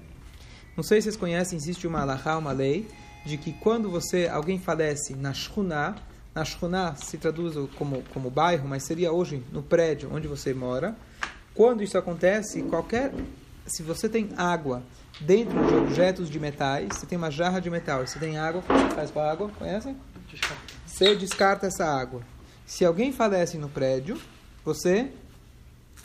Não 0.75 0.83
sei 0.83 0.99
se 1.01 1.05
vocês 1.05 1.17
conhecem, 1.17 1.57
existe 1.57 1.85
uma 1.85 2.01
alahá, 2.01 2.37
uma 2.37 2.51
lei, 2.51 2.87
de 3.25 3.37
que 3.37 3.53
quando 3.53 3.89
você 3.91 4.27
alguém 4.27 4.57
falece 4.57 5.13
na 5.15 5.33
shchuná, 5.33 5.95
na 6.33 6.43
shchuná 6.43 6.95
se 6.95 7.17
traduz 7.17 7.55
como, 7.77 8.01
como 8.13 8.29
bairro, 8.31 8.67
mas 8.67 8.83
seria 8.83 9.11
hoje 9.11 9.43
no 9.51 9.61
prédio 9.61 10.09
onde 10.11 10.27
você 10.27 10.53
mora. 10.53 10.95
Quando 11.53 11.83
isso 11.83 11.97
acontece, 11.97 12.63
qualquer 12.63 13.13
se 13.71 13.83
você 13.83 14.07
tem 14.09 14.29
água 14.37 14.83
dentro 15.19 15.57
de 15.67 15.75
objetos 15.75 16.29
de 16.29 16.39
metais, 16.39 16.89
você 16.93 17.05
tem 17.05 17.17
uma 17.17 17.31
jarra 17.31 17.59
de 17.59 17.69
metal, 17.69 18.05
você 18.05 18.17
tem 18.19 18.37
água, 18.37 18.61
faz 18.95 19.11
com 19.11 19.19
a 19.19 19.31
água? 19.31 19.49
Conhecem? 19.57 19.95
Você 20.85 21.15
descarta 21.15 21.67
essa 21.67 21.85
água. 21.85 22.21
Se 22.65 22.85
alguém 22.85 23.11
falece 23.11 23.57
no 23.57 23.69
prédio, 23.69 24.19
você 24.63 25.11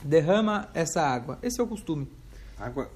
derrama 0.02 0.68
essa 0.74 1.00
água. 1.02 1.38
Esse 1.42 1.60
é 1.60 1.64
o 1.64 1.66
costume, 1.66 2.08
Água. 2.58 2.90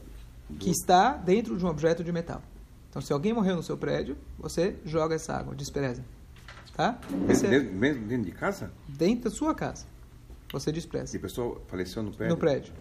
que 0.59 0.71
está 0.71 1.13
dentro 1.13 1.57
de 1.57 1.65
um 1.65 1.69
objeto 1.69 2.03
de 2.03 2.13
metal. 2.13 2.43
Então, 2.91 3.01
se 3.01 3.13
alguém 3.13 3.33
morreu 3.33 3.55
no 3.57 3.63
seu 3.63 3.77
prédio, 3.77 4.17
você 4.39 4.75
joga 4.85 5.15
essa 5.15 5.33
água, 5.35 5.55
despreza. 5.55 6.05
Tá? 6.75 6.99
Esse 7.29 7.47
é 7.47 7.51
Dentro, 7.51 7.75
mesmo 7.75 8.07
dentro 8.07 8.25
de 8.25 8.33
casa? 8.33 8.73
dentro 8.89 9.25
da 9.31 9.37
sua 9.37 9.55
casa. 9.55 9.87
Você 10.53 10.71
E 10.71 10.73
despreza. 10.73 11.17
a 11.17 11.21
pessoa 11.21 11.61
faleceu 11.69 12.03
no 12.03 12.11
prédio? 12.11 12.35
No 12.35 12.41
prédio. 12.41 12.73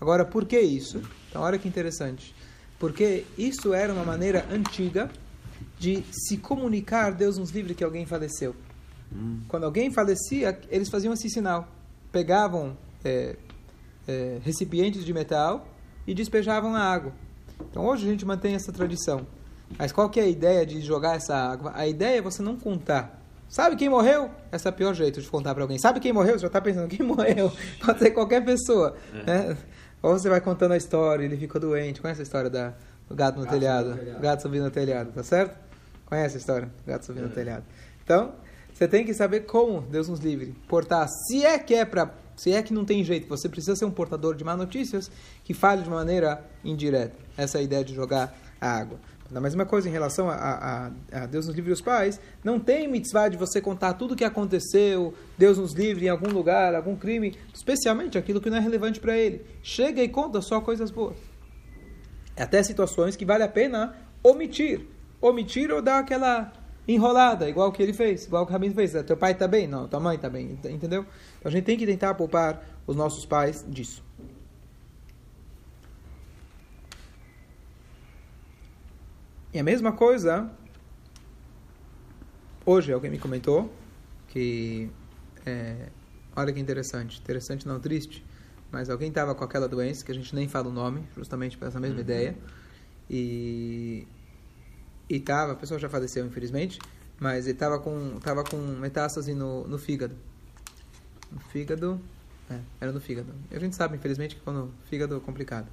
Agora, 0.00 0.24
por 0.24 0.44
que 0.44 0.58
isso? 0.60 1.02
Então, 1.28 1.42
olha 1.42 1.58
que 1.58 1.68
interessante. 1.68 2.34
Porque 2.78 3.24
isso 3.36 3.74
era 3.74 3.92
uma 3.92 4.04
maneira 4.04 4.46
antiga 4.50 5.10
de 5.78 6.04
se 6.12 6.36
comunicar, 6.36 7.12
Deus 7.12 7.36
nos 7.36 7.50
livre, 7.50 7.74
que 7.74 7.82
alguém 7.82 8.06
faleceu. 8.06 8.54
Quando 9.48 9.64
alguém 9.64 9.90
falecia, 9.90 10.58
eles 10.68 10.88
faziam 10.88 11.14
esse 11.14 11.28
sinal. 11.30 11.66
Pegavam 12.12 12.76
é, 13.04 13.36
é, 14.06 14.38
recipientes 14.42 15.04
de 15.04 15.12
metal 15.12 15.66
e 16.06 16.14
despejavam 16.14 16.74
a 16.74 16.80
água. 16.80 17.12
Então, 17.70 17.84
hoje 17.86 18.06
a 18.06 18.10
gente 18.10 18.24
mantém 18.24 18.54
essa 18.54 18.72
tradição. 18.72 19.26
Mas 19.76 19.92
qual 19.92 20.08
que 20.08 20.20
é 20.20 20.24
a 20.24 20.28
ideia 20.28 20.64
de 20.64 20.80
jogar 20.80 21.16
essa 21.16 21.34
água? 21.34 21.72
A 21.74 21.86
ideia 21.86 22.18
é 22.18 22.22
você 22.22 22.42
não 22.42 22.56
contar. 22.56 23.18
Sabe 23.48 23.76
quem 23.76 23.88
morreu? 23.88 24.30
Esse 24.52 24.66
é 24.66 24.70
o 24.70 24.74
pior 24.74 24.94
jeito 24.94 25.20
de 25.20 25.28
contar 25.28 25.54
para 25.54 25.64
alguém. 25.64 25.78
Sabe 25.78 26.00
quem 26.00 26.12
morreu? 26.12 26.34
Você 26.34 26.40
já 26.40 26.46
está 26.48 26.60
pensando, 26.60 26.88
quem 26.94 27.04
morreu? 27.04 27.50
Pode 27.84 27.98
ser 27.98 28.10
qualquer 28.10 28.44
pessoa. 28.44 28.94
né? 29.26 29.56
Ou 30.02 30.18
você 30.18 30.28
vai 30.28 30.40
contando 30.40 30.72
a 30.72 30.76
história, 30.76 31.24
ele 31.24 31.36
ficou 31.36 31.60
doente. 31.60 32.00
Conhece 32.00 32.20
a 32.20 32.22
história 32.22 32.48
da, 32.48 32.74
do 33.08 33.14
gato 33.14 33.38
no 33.40 33.46
telhado? 33.46 33.98
O 34.16 34.20
gato 34.20 34.42
subindo 34.42 34.64
no 34.64 34.70
telhado, 34.70 35.12
tá 35.12 35.22
certo? 35.22 35.58
Conhece 36.06 36.36
a 36.36 36.38
história? 36.38 36.70
O 36.84 36.88
gato 36.88 37.04
subindo 37.04 37.24
no 37.24 37.34
telhado. 37.34 37.64
Então, 38.04 38.32
você 38.72 38.86
tem 38.86 39.04
que 39.04 39.12
saber 39.12 39.40
como, 39.40 39.80
Deus 39.82 40.08
nos 40.08 40.20
livre, 40.20 40.54
portar. 40.68 41.08
Se 41.08 41.44
é 41.44 41.58
que 41.58 41.74
é 41.74 41.84
para. 41.84 42.14
Se 42.36 42.52
é 42.52 42.62
que 42.62 42.72
não 42.72 42.84
tem 42.84 43.02
jeito, 43.02 43.28
você 43.28 43.48
precisa 43.48 43.74
ser 43.74 43.84
um 43.84 43.90
portador 43.90 44.36
de 44.36 44.44
má 44.44 44.56
notícias 44.56 45.10
que 45.42 45.52
fale 45.52 45.82
de 45.82 45.90
maneira 45.90 46.44
indireta. 46.64 47.16
Essa 47.36 47.58
é 47.58 47.60
a 47.60 47.64
ideia 47.64 47.84
de 47.84 47.92
jogar 47.92 48.32
a 48.60 48.70
água. 48.70 49.00
A 49.34 49.40
mesma 49.40 49.66
coisa 49.66 49.88
em 49.88 49.92
relação 49.92 50.30
a, 50.30 50.34
a, 50.34 50.90
a 51.22 51.26
Deus 51.26 51.46
nos 51.46 51.54
livre 51.54 51.70
os 51.70 51.82
pais. 51.82 52.18
Não 52.42 52.58
tem 52.58 52.88
mitzvah 52.88 53.28
de 53.28 53.36
você 53.36 53.60
contar 53.60 53.92
tudo 53.92 54.14
o 54.14 54.16
que 54.16 54.24
aconteceu, 54.24 55.12
Deus 55.36 55.58
nos 55.58 55.74
livre 55.74 56.06
em 56.06 56.08
algum 56.08 56.30
lugar, 56.30 56.74
algum 56.74 56.96
crime, 56.96 57.36
especialmente 57.52 58.16
aquilo 58.16 58.40
que 58.40 58.48
não 58.48 58.56
é 58.56 58.60
relevante 58.60 58.98
para 58.98 59.16
ele. 59.16 59.44
Chega 59.62 60.02
e 60.02 60.08
conta 60.08 60.40
só 60.40 60.60
coisas 60.62 60.90
boas. 60.90 61.16
Até 62.36 62.62
situações 62.62 63.16
que 63.16 63.24
vale 63.26 63.42
a 63.42 63.48
pena 63.48 63.96
omitir. 64.22 64.86
Omitir 65.20 65.70
ou 65.70 65.82
dar 65.82 65.98
aquela 65.98 66.52
enrolada, 66.86 67.50
igual 67.50 67.70
que 67.70 67.82
ele 67.82 67.92
fez, 67.92 68.24
igual 68.24 68.46
que 68.46 68.50
o 68.50 68.54
Rabino 68.54 68.74
fez. 68.74 68.92
Teu 69.04 69.16
pai 69.16 69.32
está 69.32 69.46
bem? 69.46 69.66
Não, 69.66 69.86
tua 69.86 70.00
mãe 70.00 70.16
está 70.16 70.30
bem, 70.30 70.52
ent- 70.52 70.64
entendeu? 70.64 71.02
Então 71.38 71.50
a 71.50 71.50
gente 71.50 71.64
tem 71.64 71.76
que 71.76 71.84
tentar 71.84 72.14
poupar 72.14 72.64
os 72.86 72.96
nossos 72.96 73.26
pais 73.26 73.62
disso. 73.68 74.02
E 79.52 79.58
a 79.58 79.62
mesma 79.62 79.92
coisa, 79.92 80.50
hoje 82.66 82.92
alguém 82.92 83.10
me 83.10 83.18
comentou 83.18 83.72
que, 84.28 84.90
é, 85.46 85.88
olha 86.36 86.52
que 86.52 86.60
interessante, 86.60 87.18
interessante 87.18 87.66
não 87.66 87.80
triste, 87.80 88.22
mas 88.70 88.90
alguém 88.90 89.08
estava 89.08 89.34
com 89.34 89.42
aquela 89.42 89.66
doença, 89.66 90.04
que 90.04 90.12
a 90.12 90.14
gente 90.14 90.34
nem 90.34 90.46
fala 90.46 90.68
o 90.68 90.72
nome, 90.72 91.02
justamente 91.16 91.56
por 91.56 91.66
essa 91.66 91.80
mesma 91.80 92.00
ideia, 92.00 92.36
e 93.08 94.06
e 95.08 95.18
tava, 95.18 95.52
a 95.52 95.56
pessoa 95.56 95.80
já 95.80 95.88
faleceu 95.88 96.26
infelizmente, 96.26 96.78
mas 97.18 97.46
ele 97.46 97.56
tava 97.56 97.78
com 97.78 98.18
tava 98.20 98.44
com 98.44 98.56
metástase 98.56 99.32
no, 99.32 99.66
no 99.66 99.78
fígado. 99.78 100.14
No 101.32 101.40
fígado, 101.40 101.98
é, 102.50 102.60
era 102.80 102.92
no 102.92 103.00
fígado. 103.00 103.32
A 103.50 103.58
gente 103.58 103.74
sabe 103.74 103.96
infelizmente 103.96 104.36
que 104.36 104.42
quando 104.42 104.64
o 104.64 104.72
fígado 104.84 105.16
é 105.16 105.20
complicado. 105.20 105.68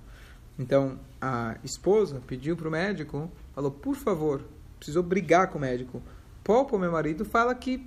Então, 0.57 0.97
a 1.21 1.57
esposa 1.63 2.21
pediu 2.25 2.55
para 2.55 2.67
o 2.67 2.71
médico, 2.71 3.29
falou: 3.53 3.71
"Por 3.71 3.95
favor, 3.95 4.41
precisou 4.77 5.03
brigar 5.03 5.49
com 5.49 5.57
o 5.57 5.61
médico. 5.61 6.01
Poupa 6.43 6.75
o 6.75 6.79
meu 6.79 6.91
marido, 6.91 7.25
fala 7.25 7.53
que 7.55 7.85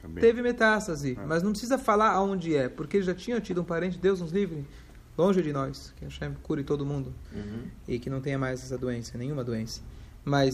Também. 0.00 0.20
teve 0.20 0.42
metástase, 0.42 1.16
Ah. 1.20 1.24
mas 1.26 1.42
não 1.42 1.50
precisa 1.52 1.78
falar 1.78 2.10
aonde 2.10 2.56
é, 2.56 2.68
porque 2.68 2.96
ele 2.96 3.04
já 3.04 3.14
tinha 3.14 3.40
tido 3.40 3.60
um 3.60 3.64
parente, 3.64 3.98
Deus 3.98 4.20
nos 4.20 4.32
livre, 4.32 4.66
longe 5.16 5.42
de 5.42 5.52
nós, 5.52 5.92
que 5.96 6.04
Hashem 6.04 6.34
cure 6.42 6.64
todo 6.64 6.84
mundo 6.86 7.12
e 7.86 7.98
que 7.98 8.08
não 8.10 8.20
tenha 8.20 8.38
mais 8.38 8.62
essa 8.62 8.78
doença, 8.78 9.16
nenhuma 9.18 9.44
doença. 9.44 9.80
Mas 10.24 10.52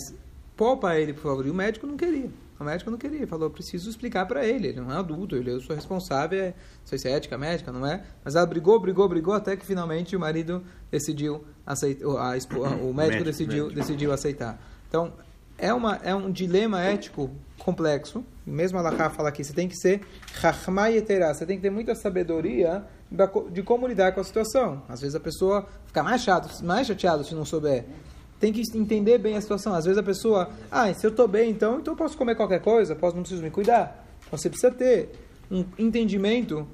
poupa 0.57 0.99
ele, 0.99 1.13
por 1.13 1.23
favor. 1.23 1.47
E 1.47 1.51
o 1.51 1.55
médico 1.55 1.87
não 1.87 1.97
queria. 1.97 2.31
O 2.59 2.65
médico 2.65 2.91
não 2.91 2.99
queria. 2.99 3.27
Falou, 3.27 3.49
preciso 3.51 3.89
explicar 3.89 4.27
para 4.27 4.45
ele. 4.45 4.69
Ele 4.69 4.81
não 4.81 4.93
é 4.93 4.97
adulto, 4.97 5.37
ele 5.37 5.51
eu 5.51 5.61
sou 5.61 5.77
responsável, 5.77 6.41
é, 6.41 6.47
não 6.49 6.87
sei 6.87 6.99
se 6.99 7.09
é 7.09 7.13
ética 7.13 7.39
médica, 7.39 7.71
não 7.71 7.87
é? 7.87 8.03
Mas 8.25 8.35
ela 8.35 8.47
brigou, 8.47 8.81
brigou, 8.81 9.09
brigou, 9.09 9.35
até 9.35 9.57
que 9.57 9.65
finalmente 9.65 10.17
o 10.17 10.21
marido 10.21 10.63
decidiu 10.91 11.45
aceitar, 11.65 12.05
a, 12.05 12.37
o 12.83 12.93
médico, 12.93 12.95
Médico, 12.95 13.25
decidiu, 13.25 13.65
médico. 13.65 13.81
decidiu 13.81 14.13
aceitar. 14.13 14.61
Então, 14.89 15.13
é, 15.59 15.73
uma, 15.73 15.97
é 15.97 16.15
um 16.15 16.31
dilema 16.31 16.81
ético 16.83 17.31
complexo. 17.59 18.25
Mesmo 18.47 18.79
a 18.79 18.83
Laha 18.83 19.11
fala 19.11 19.31
que 19.31 19.45
você 19.45 19.53
tem 19.53 19.69
que 19.69 19.77
ser 19.77 20.01
Yeterá, 20.91 21.35
você 21.35 21.45
tem 21.45 21.57
que 21.57 21.63
ter 21.63 21.71
muita 21.71 21.95
sabedoria 21.95 22.85
da 23.11 23.27
de 23.51 23.63
como 23.63 23.87
lidar 23.87 24.13
com 24.13 24.21
a 24.21 24.25
situação. 24.25 24.83
Às 24.89 25.01
vezes 25.01 25.15
a 25.15 25.21
pessoa 25.21 25.67
fica 25.87 26.03
mais 26.03 26.23
chato, 26.23 26.65
mais 26.65 26.87
chateado 26.87 27.25
se 27.25 27.35
não 27.35 27.45
souber. 27.45 27.85
Tem 28.41 28.53
que 28.53 28.63
entender 28.75 29.19
bem 29.19 29.37
a 29.37 29.41
situação. 29.41 29.75
Às 29.75 29.85
vezes 29.85 29.99
a 29.99 30.03
pessoa, 30.03 30.51
ah, 30.71 30.93
se 30.95 31.05
eu 31.07 31.11
estou 31.11 31.27
bem, 31.27 31.51
então, 31.51 31.79
então 31.79 31.95
eu 31.95 31.99
posso 31.99 32.17
comer 32.17 32.35
qualquer 32.35 32.61
coisa, 32.61 32.95
posso, 32.95 33.17
não 33.17 33.23
preciso 33.23 33.43
me 33.43 33.51
cuidar. 33.51 34.07
Então, 34.21 34.39
Você 34.39 34.49
precisa 34.49 34.73
ter 34.73 35.11
um 35.51 35.65
entendimento 35.79 36.67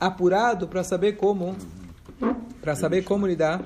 apurado 0.00 0.66
para 0.66 0.82
saber 0.82 1.12
como, 1.16 1.56
para 2.60 2.74
saber 2.74 3.02
como 3.02 3.26
lidar 3.26 3.60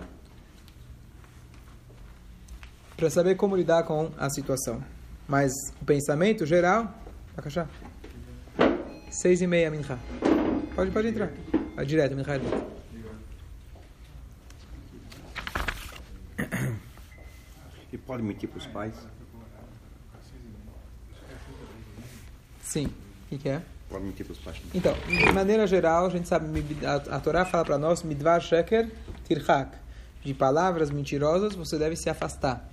para 2.98 3.08
saber 3.10 3.36
como 3.36 3.54
lidar 3.56 3.84
com 3.84 4.10
a 4.18 4.28
situação. 4.28 4.82
Mas 5.28 5.52
o 5.80 5.84
pensamento 5.84 6.44
geral, 6.44 6.92
Akashá, 7.36 7.68
seis 9.08 9.40
e 9.40 9.46
meia, 9.46 9.70
Minha. 9.70 9.98
Pode, 10.74 10.90
pode 10.90 11.06
entrar. 11.06 11.30
Vai 11.76 11.86
direto, 11.86 12.16
Minha. 12.16 12.26
é 12.28 12.38
direto. 12.38 12.78
E 17.92 17.96
pode 18.08 18.22
mentir 18.22 18.48
para 18.48 18.58
os 18.58 18.66
pais? 18.66 18.94
Sim. 22.62 22.86
O 22.86 23.28
que, 23.28 23.36
que 23.36 23.48
é? 23.50 23.60
Pode 23.90 24.04
mentir 24.04 24.24
para 24.24 24.32
os 24.32 24.38
pais. 24.38 24.62
Então, 24.74 24.94
de 25.06 25.30
maneira 25.32 25.66
geral, 25.66 26.06
a 26.06 26.08
gente 26.08 26.26
sabe, 26.26 26.46
a, 27.10 27.20
Torá 27.20 27.44
fala 27.44 27.66
para 27.66 27.76
nós, 27.76 28.02
Midvar 28.02 28.40
Sheker 28.40 28.90
Tirhak. 29.26 29.76
De 30.24 30.32
palavras 30.32 30.90
mentirosas 30.90 31.54
você 31.54 31.78
deve 31.78 31.96
se 31.96 32.08
afastar. 32.08 32.66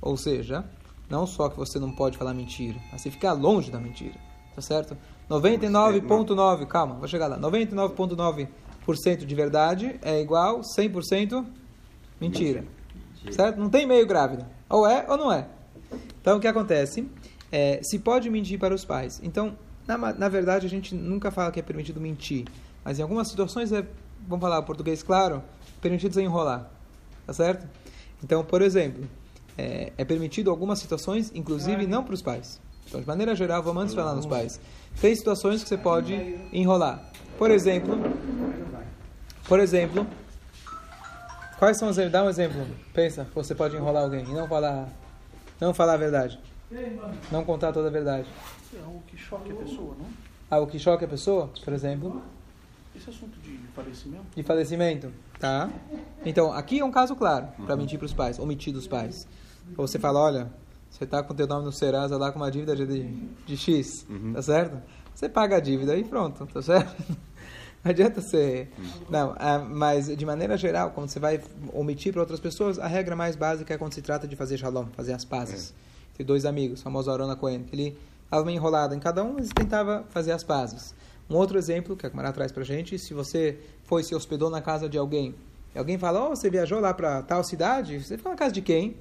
Ou 0.00 0.16
seja, 0.16 0.62
não 1.08 1.26
só 1.26 1.48
que 1.48 1.56
você 1.56 1.78
não 1.78 1.90
pode 1.90 2.18
falar 2.18 2.34
mentira, 2.34 2.78
mas 2.92 3.00
você 3.00 3.10
ficar 3.10 3.32
longe 3.32 3.70
da 3.70 3.80
mentira. 3.80 4.14
Tá 4.54 4.60
certo? 4.60 4.96
99,9%, 5.30 6.66
calma, 6.66 6.96
vou 6.96 7.08
chegar 7.08 7.28
lá. 7.28 7.38
99,9% 7.38 9.24
de 9.24 9.34
verdade 9.34 9.98
é 10.02 10.20
igual 10.20 10.60
100% 10.60 11.46
mentira. 12.20 12.64
Certo? 13.30 13.58
Não 13.58 13.70
tem 13.70 13.86
meio 13.86 14.06
grávida. 14.06 14.46
Ou 14.72 14.86
é 14.86 15.04
ou 15.06 15.18
não 15.18 15.30
é. 15.30 15.46
Então, 16.20 16.38
o 16.38 16.40
que 16.40 16.48
acontece? 16.48 17.06
É, 17.52 17.80
se 17.82 17.98
pode 17.98 18.30
mentir 18.30 18.58
para 18.58 18.74
os 18.74 18.86
pais. 18.86 19.20
Então, 19.22 19.56
na, 19.86 19.98
na 19.98 20.28
verdade, 20.30 20.66
a 20.66 20.70
gente 20.70 20.94
nunca 20.94 21.30
fala 21.30 21.52
que 21.52 21.60
é 21.60 21.62
permitido 21.62 22.00
mentir. 22.00 22.46
Mas 22.82 22.98
em 22.98 23.02
algumas 23.02 23.28
situações, 23.28 23.70
é, 23.70 23.86
vamos 24.26 24.40
falar 24.40 24.58
o 24.58 24.62
português 24.62 25.02
claro, 25.02 25.42
permitido 25.80 26.14
se 26.14 26.22
enrolar. 26.22 26.70
Tá 27.26 27.34
certo? 27.34 27.68
Então, 28.24 28.42
por 28.42 28.62
exemplo, 28.62 29.06
é, 29.58 29.92
é 29.98 30.04
permitido 30.06 30.50
algumas 30.50 30.78
situações, 30.78 31.30
inclusive 31.34 31.86
não 31.86 32.02
para 32.02 32.14
os 32.14 32.22
pais. 32.22 32.58
Então, 32.88 32.98
de 32.98 33.06
maneira 33.06 33.34
geral, 33.36 33.62
vamos 33.62 33.82
antes 33.82 33.94
falar 33.94 34.14
nos 34.14 34.26
pais. 34.26 34.58
Tem 35.00 35.14
situações 35.14 35.62
que 35.62 35.68
você 35.68 35.76
pode 35.76 36.14
enrolar. 36.50 37.10
Por 37.36 37.50
exemplo, 37.50 37.98
por 39.46 39.60
exemplo, 39.60 40.06
quais 41.62 41.76
são 41.76 41.90
os 41.90 41.96
dá 42.10 42.24
um 42.24 42.28
exemplo. 42.28 42.66
Pensa, 42.92 43.24
você 43.32 43.54
pode 43.54 43.76
enrolar 43.76 44.02
alguém 44.02 44.24
e 44.24 44.34
não 44.34 44.48
falar, 44.48 44.88
não 45.60 45.72
falar 45.72 45.94
a 45.94 45.96
verdade, 45.96 46.36
não 47.30 47.44
contar 47.44 47.72
toda 47.72 47.86
a 47.86 47.90
verdade. 47.90 48.28
É 48.74 48.80
algo 48.80 49.00
que 49.06 49.16
choque 49.16 49.52
a 49.52 49.54
pessoa, 49.54 49.94
não? 49.96 50.08
Algo 50.50 50.68
que 50.68 50.76
choque 50.76 51.04
a 51.04 51.08
pessoa, 51.08 51.48
por 51.64 51.72
exemplo, 51.72 52.20
Esse 52.96 53.10
assunto 53.10 53.38
de 53.38 53.58
falecimento, 53.76 54.24
de 54.34 54.42
falecimento, 54.42 55.12
tá? 55.38 55.70
Então, 56.26 56.52
aqui 56.52 56.80
é 56.80 56.84
um 56.84 56.90
caso 56.90 57.14
claro 57.14 57.46
para 57.64 57.76
mentir 57.76 57.96
para 57.96 58.06
os 58.06 58.12
pais, 58.12 58.40
omitir 58.40 58.72
dos 58.72 58.88
pais. 58.88 59.28
Ou 59.78 59.86
você 59.86 60.00
fala, 60.00 60.18
olha, 60.18 60.52
você 60.90 61.06
tá 61.06 61.22
com 61.22 61.32
teu 61.32 61.46
nome 61.46 61.64
no 61.64 61.70
Serasa 61.70 62.18
lá 62.18 62.32
com 62.32 62.40
uma 62.40 62.50
dívida 62.50 62.74
de, 62.74 62.84
de 63.46 63.56
X, 63.56 64.04
tá 64.34 64.42
certo? 64.42 64.82
Você 65.14 65.28
paga 65.28 65.58
a 65.58 65.60
dívida 65.60 65.96
e 65.96 66.02
pronto, 66.02 66.44
tá 66.44 66.60
certo? 66.60 67.16
Não 67.84 67.90
adianta 67.90 68.20
ser. 68.20 68.70
Não, 69.10 69.34
ah, 69.38 69.58
mas 69.58 70.14
de 70.16 70.26
maneira 70.26 70.56
geral, 70.56 70.90
quando 70.90 71.08
você 71.08 71.18
vai 71.18 71.40
omitir 71.72 72.12
para 72.12 72.20
outras 72.20 72.40
pessoas, 72.40 72.78
a 72.78 72.86
regra 72.86 73.16
mais 73.16 73.36
básica 73.36 73.74
é 73.74 73.78
quando 73.78 73.92
se 73.92 74.02
trata 74.02 74.26
de 74.26 74.36
fazer 74.36 74.56
shalom, 74.56 74.86
fazer 74.96 75.12
as 75.12 75.24
pazes. 75.24 75.74
Tem 76.16 76.24
dois 76.24 76.44
amigos, 76.44 76.80
o 76.80 76.82
famoso 76.82 77.10
Arona 77.10 77.34
Cohen, 77.34 77.64
que 77.64 77.74
ele 77.74 77.98
estava 78.24 78.44
meio 78.44 78.56
enrolado 78.56 78.94
em 78.94 78.98
cada 78.98 79.24
um, 79.24 79.34
mas 79.34 79.48
tentava 79.48 80.04
fazer 80.10 80.32
as 80.32 80.44
pazes. 80.44 80.94
Um 81.28 81.36
outro 81.36 81.58
exemplo 81.58 81.96
que 81.96 82.06
a 82.06 82.10
Gemara 82.10 82.32
traz 82.32 82.52
para 82.52 82.62
gente, 82.62 82.98
se 82.98 83.14
você 83.14 83.58
foi 83.84 84.02
se 84.02 84.14
hospedou 84.14 84.50
na 84.50 84.60
casa 84.60 84.88
de 84.88 84.98
alguém, 84.98 85.34
e 85.74 85.78
alguém 85.78 85.96
fala, 85.98 86.26
oh, 86.26 86.36
você 86.36 86.50
viajou 86.50 86.80
lá 86.80 86.92
para 86.92 87.22
tal 87.22 87.42
cidade, 87.42 88.02
você 88.02 88.16
ficou 88.16 88.30
na 88.30 88.36
casa 88.36 88.52
de 88.52 88.60
quem? 88.60 88.96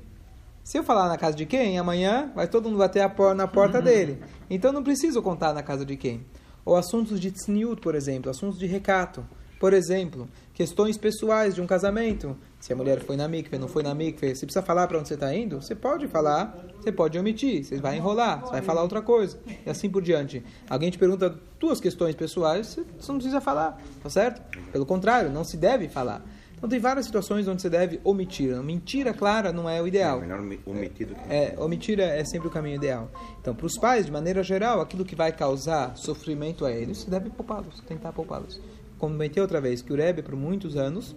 Se 0.64 0.78
eu 0.78 0.84
falar 0.84 1.10
na 1.10 1.18
casa 1.18 1.36
de 1.36 1.46
quem, 1.46 1.78
amanhã 1.78 2.32
vai 2.36 2.48
todo 2.48 2.66
mundo 2.66 2.78
bater 2.78 3.02
a 3.02 3.10
por 3.10 3.36
na 3.36 3.48
porta 3.48 3.82
dele. 3.84 4.20
Então 4.50 4.72
não 4.72 4.84
preciso 4.84 5.22
contar 5.22 5.54
na 5.54 5.64
casa 5.64 5.86
de 5.86 5.98
quem. 5.98 6.24
Ou 6.65 6.75
assuntos 6.75 7.20
de 7.20 7.32
tzniut, 7.32 7.82
por 7.82 7.96
exemplo, 7.96 8.30
assuntos 8.30 8.60
de 8.60 8.65
recato. 8.65 9.25
Por 9.60 9.74
exemplo, 9.74 10.27
questões 10.56 10.98
pessoais 10.98 11.53
de 11.53 11.62
um 11.62 11.68
casamento. 11.68 12.36
Se 12.60 12.74
a 12.74 12.75
mulher 12.75 13.00
foi 13.00 13.15
na 13.15 13.27
mikve, 13.27 13.60
não 13.60 13.68
foi 13.68 13.84
na 13.84 13.94
mikve, 13.94 14.36
você 14.36 14.44
precisa 14.44 14.63
falar 14.63 14.88
para 14.88 14.98
onde 14.98 15.08
você 15.08 15.13
está 15.13 15.36
indo? 15.36 15.62
Você 15.62 15.75
pode 15.75 16.08
falar, 16.08 16.65
você 16.80 16.91
pode 16.91 17.20
omitir, 17.20 17.63
você 17.63 17.77
vai 17.77 17.98
enrolar, 17.98 18.41
você 18.41 18.53
vai 18.53 18.62
falar 18.63 18.82
outra 18.82 19.03
coisa. 19.03 19.39
E 19.63 19.70
assim 19.70 19.88
por 19.88 20.01
diante. 20.01 20.44
Alguém 20.68 20.89
te 20.89 20.98
pergunta 20.98 21.39
duas 21.60 21.80
questões 21.80 22.15
pessoais, 22.15 22.75
você 23.00 23.12
não 23.12 23.20
precisa 23.20 23.39
falar, 23.39 23.80
tá 24.01 24.10
certo? 24.10 24.41
Pelo 24.72 24.86
contrário, 24.86 25.30
não 25.30 25.44
se 25.44 25.58
deve 25.58 25.88
falar. 25.88 26.25
Então 26.62 26.70
tem 26.70 26.77
várias 26.80 27.08
situações 27.08 27.48
onde 27.48 27.60
você 27.60 27.72
deve 27.72 28.00
omitir. 28.03 28.56
Mentira 28.62 29.15
clara 29.15 29.51
não 29.51 29.68
é 29.68 29.82
o 29.82 29.88
ideal. 29.88 30.20
É 30.20 30.22
melhor 30.22 30.39
omi- 30.41 30.60
omitir 30.63 31.08
do 31.08 31.15
que... 31.15 31.22
É, 31.34 31.56
omitir 31.58 32.00
é 32.00 32.20
é 32.20 32.24
sempre 32.24 32.50
o 32.50 32.51
caminho 32.51 32.75
ideal. 32.75 33.10
Então, 33.41 33.56
para 33.56 33.65
os 33.65 33.80
pais, 33.80 34.06
de 34.06 34.12
maneira 34.12 34.44
geral, 34.44 34.80
aquilo 34.80 35.03
que 35.03 35.15
vai 35.15 35.32
causar 35.32 35.98
sofrimento 35.98 36.63
a 36.63 36.72
eles, 36.72 37.00
você 37.00 37.10
deve 37.10 37.32
poupá-los, 37.32 37.80
tentar 37.88 38.13
poupá-los. 38.13 38.62
Comentei 39.00 39.41
outra 39.41 39.60
vez 39.60 39.82
que 39.82 39.91
o 39.91 39.96
Rebbe, 39.96 40.22
por 40.22 40.36
muitos 40.36 40.77
anos, 40.77 41.15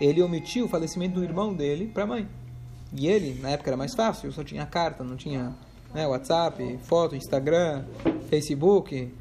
ele 0.00 0.22
omitiu 0.22 0.64
o 0.64 0.68
falecimento 0.70 1.16
do 1.16 1.22
irmão 1.22 1.52
dele 1.52 1.88
para 1.92 2.04
a 2.04 2.06
mãe. 2.06 2.26
E 2.94 3.08
ele, 3.08 3.38
na 3.42 3.50
época 3.50 3.68
era 3.68 3.76
mais 3.76 3.94
fácil, 3.94 4.32
só 4.32 4.42
tinha 4.42 4.64
carta, 4.64 5.04
não 5.04 5.16
tinha 5.16 5.54
né, 5.92 6.06
WhatsApp, 6.06 6.78
foto, 6.84 7.14
Instagram, 7.14 7.84
Facebook. 8.30 9.12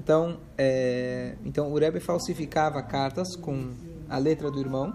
Então, 0.00 0.40
é, 0.58 1.36
então 1.44 1.70
o 1.70 1.78
Rebbe 1.78 2.00
falsificava 2.00 2.82
cartas 2.82 3.36
com 3.36 3.70
a 4.12 4.18
letra 4.18 4.50
do 4.50 4.60
irmão 4.60 4.94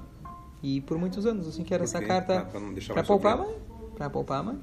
e 0.61 0.79
por 0.81 0.97
muitos 0.99 1.25
anos 1.25 1.47
assim 1.47 1.63
que 1.63 1.73
era 1.73 1.83
essa 1.83 1.99
carta 1.99 2.47
deixar 2.73 2.93
para 2.93 3.03
poupar 3.03 3.37
mãe, 3.37 3.55
para 3.95 4.09
poupar 4.11 4.43
mãe. 4.43 4.59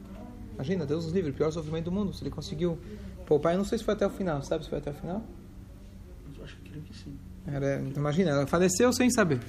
Imagina, 0.54 0.86
Deus 0.86 1.04
nos 1.04 1.12
livre, 1.12 1.32
o 1.32 1.34
pior 1.34 1.50
sofrimento 1.50 1.86
do 1.86 1.92
mundo. 1.92 2.12
Se 2.12 2.22
ele 2.22 2.30
conseguiu 2.30 2.78
poupar, 3.26 3.52
eu 3.52 3.58
não 3.58 3.64
sei 3.64 3.76
se 3.76 3.84
foi 3.84 3.94
até 3.94 4.06
o 4.06 4.10
final, 4.10 4.40
sabe 4.42 4.62
se 4.62 4.70
foi 4.70 4.78
até 4.78 4.92
o 4.92 4.94
final? 4.94 5.20
Mas 6.28 6.38
eu 6.38 6.44
acho 6.44 6.56
que 6.58 6.70
creio 6.70 6.84
que 6.84 6.96
sim. 6.96 7.18
Era, 7.44 7.80
então, 7.80 8.00
imagina, 8.00 8.30
ela 8.30 8.46
faleceu 8.46 8.92
sem 8.92 9.10
saber, 9.10 9.40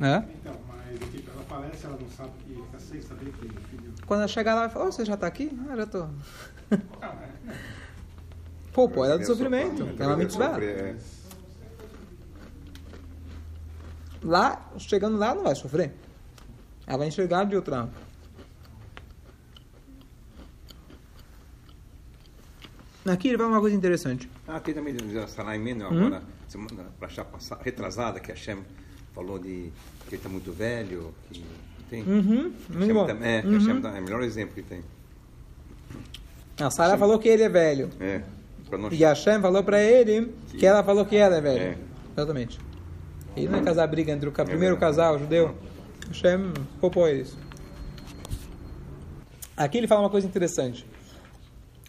né? 0.00 0.28
Então, 0.40 0.56
mas 0.66 1.10
tipo, 1.10 1.30
ela 1.30 1.44
falece, 1.44 1.86
ela 1.86 1.96
não 2.00 2.08
sabe 2.10 2.30
que 2.44 2.54
fica 2.54 2.78
sem 2.80 3.00
saber 3.00 3.32
que 3.32 3.48
filho. 3.48 3.94
Quando 4.04 4.20
ela 4.20 4.28
chegar 4.28 4.56
lá, 4.56 4.62
ela 4.62 4.70
fala, 4.70 4.86
oh, 4.86 4.92
você 4.92 5.04
já 5.04 5.14
está 5.14 5.28
aqui? 5.28 5.56
Ah, 5.70 5.76
já 5.76 5.84
estou. 5.84 6.10
Ah, 7.00 7.14
é, 7.22 7.52
é. 7.52 7.56
Poupou 8.72 9.04
ela 9.04 9.18
do 9.18 9.24
sofrimento, 9.24 9.82
é 9.82 9.84
uma 9.84 9.94
talvez 9.94 10.18
mitzvah. 10.18 10.48
sofrer, 10.48 10.78
é. 10.78 10.96
Lá, 14.26 14.60
chegando 14.78 15.16
lá, 15.16 15.34
não 15.36 15.44
vai 15.44 15.54
sofrer. 15.54 15.92
Ela 16.84 16.98
vai 16.98 17.06
enxergar 17.08 17.44
de 17.44 17.54
outra. 17.54 17.88
Aqui 23.06 23.28
ele 23.28 23.38
fala 23.38 23.50
uma 23.50 23.60
coisa 23.60 23.76
interessante. 23.76 24.28
Ah, 24.48 24.58
tem 24.58 24.74
também 24.74 24.94
o 24.96 25.28
Sarai 25.28 25.58
Menu 25.58 25.84
Hum? 25.84 26.06
agora, 26.06 26.22
semana 26.48 26.86
passar, 27.30 27.58
retrasada, 27.62 28.18
que 28.18 28.32
a 28.32 28.34
Hashem 28.34 28.58
falou 29.14 29.38
de 29.38 29.70
que 30.04 30.08
ele 30.08 30.16
está 30.16 30.28
muito 30.28 30.50
velho, 30.52 31.14
que 31.32 31.44
tem. 31.88 32.02
Uhum, 32.02 32.52
muito 32.68 32.94
bom. 32.94 33.06
tam- 33.06 33.22
é, 33.22 33.42
Uhum. 33.46 33.80
Tam- 33.80 33.96
é 33.96 34.00
o 34.00 34.02
melhor 34.02 34.22
exemplo 34.22 34.54
que 34.56 34.62
tem. 34.62 34.82
A 36.60 36.68
Sara 36.70 36.98
falou 36.98 37.16
que 37.20 37.28
ele 37.28 37.44
é 37.44 37.48
velho. 37.48 37.90
É, 38.00 38.22
não 38.72 38.90
E 38.92 39.04
a 39.04 39.10
Hashem 39.10 39.40
falou 39.40 39.62
pra 39.62 39.80
ele 39.80 40.34
que 40.48 40.66
ela 40.66 40.82
falou 40.82 41.04
que 41.06 41.16
ela 41.16 41.36
é 41.36 41.40
velha. 41.40 41.60
É. 41.62 41.78
Exatamente. 42.16 42.58
Ele 43.36 43.48
não 43.48 43.58
é 43.58 43.62
casar 43.62 43.86
briga 43.86 44.10
entre 44.10 44.28
o 44.28 44.32
É 44.36 44.44
primeiro 44.44 44.78
casal 44.78 45.18
judeu. 45.18 45.54
Hashem 46.08 46.54
poupou 46.80 47.06
eles. 47.06 47.36
Aqui 49.54 49.76
ele 49.76 49.86
fala 49.86 50.00
uma 50.00 50.10
coisa 50.10 50.26
interessante. 50.26 50.86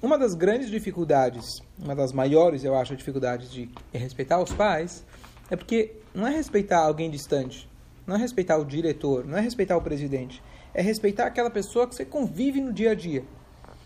Uma 0.01 0.17
das 0.17 0.35
grandes 0.35 0.69
dificuldades, 0.69 1.61
uma 1.79 1.95
das 1.95 2.11
maiores, 2.11 2.63
eu 2.63 2.75
acho, 2.75 2.95
dificuldades 2.95 3.49
de 3.49 3.69
respeitar 3.93 4.39
os 4.39 4.51
pais, 4.51 5.03
é 5.49 5.55
porque 5.55 5.95
não 6.13 6.27
é 6.27 6.31
respeitar 6.31 6.79
alguém 6.79 7.09
distante, 7.09 7.67
não 8.05 8.15
é 8.15 8.19
respeitar 8.19 8.57
o 8.57 8.65
diretor, 8.65 9.25
não 9.25 9.37
é 9.37 9.41
respeitar 9.41 9.75
o 9.75 9.81
presidente, 9.81 10.43
é 10.73 10.81
respeitar 10.81 11.25
aquela 11.25 11.49
pessoa 11.49 11.87
que 11.87 11.95
você 11.95 12.05
convive 12.05 12.61
no 12.61 12.71
dia 12.71 12.91
a 12.91 12.95
dia. 12.95 13.23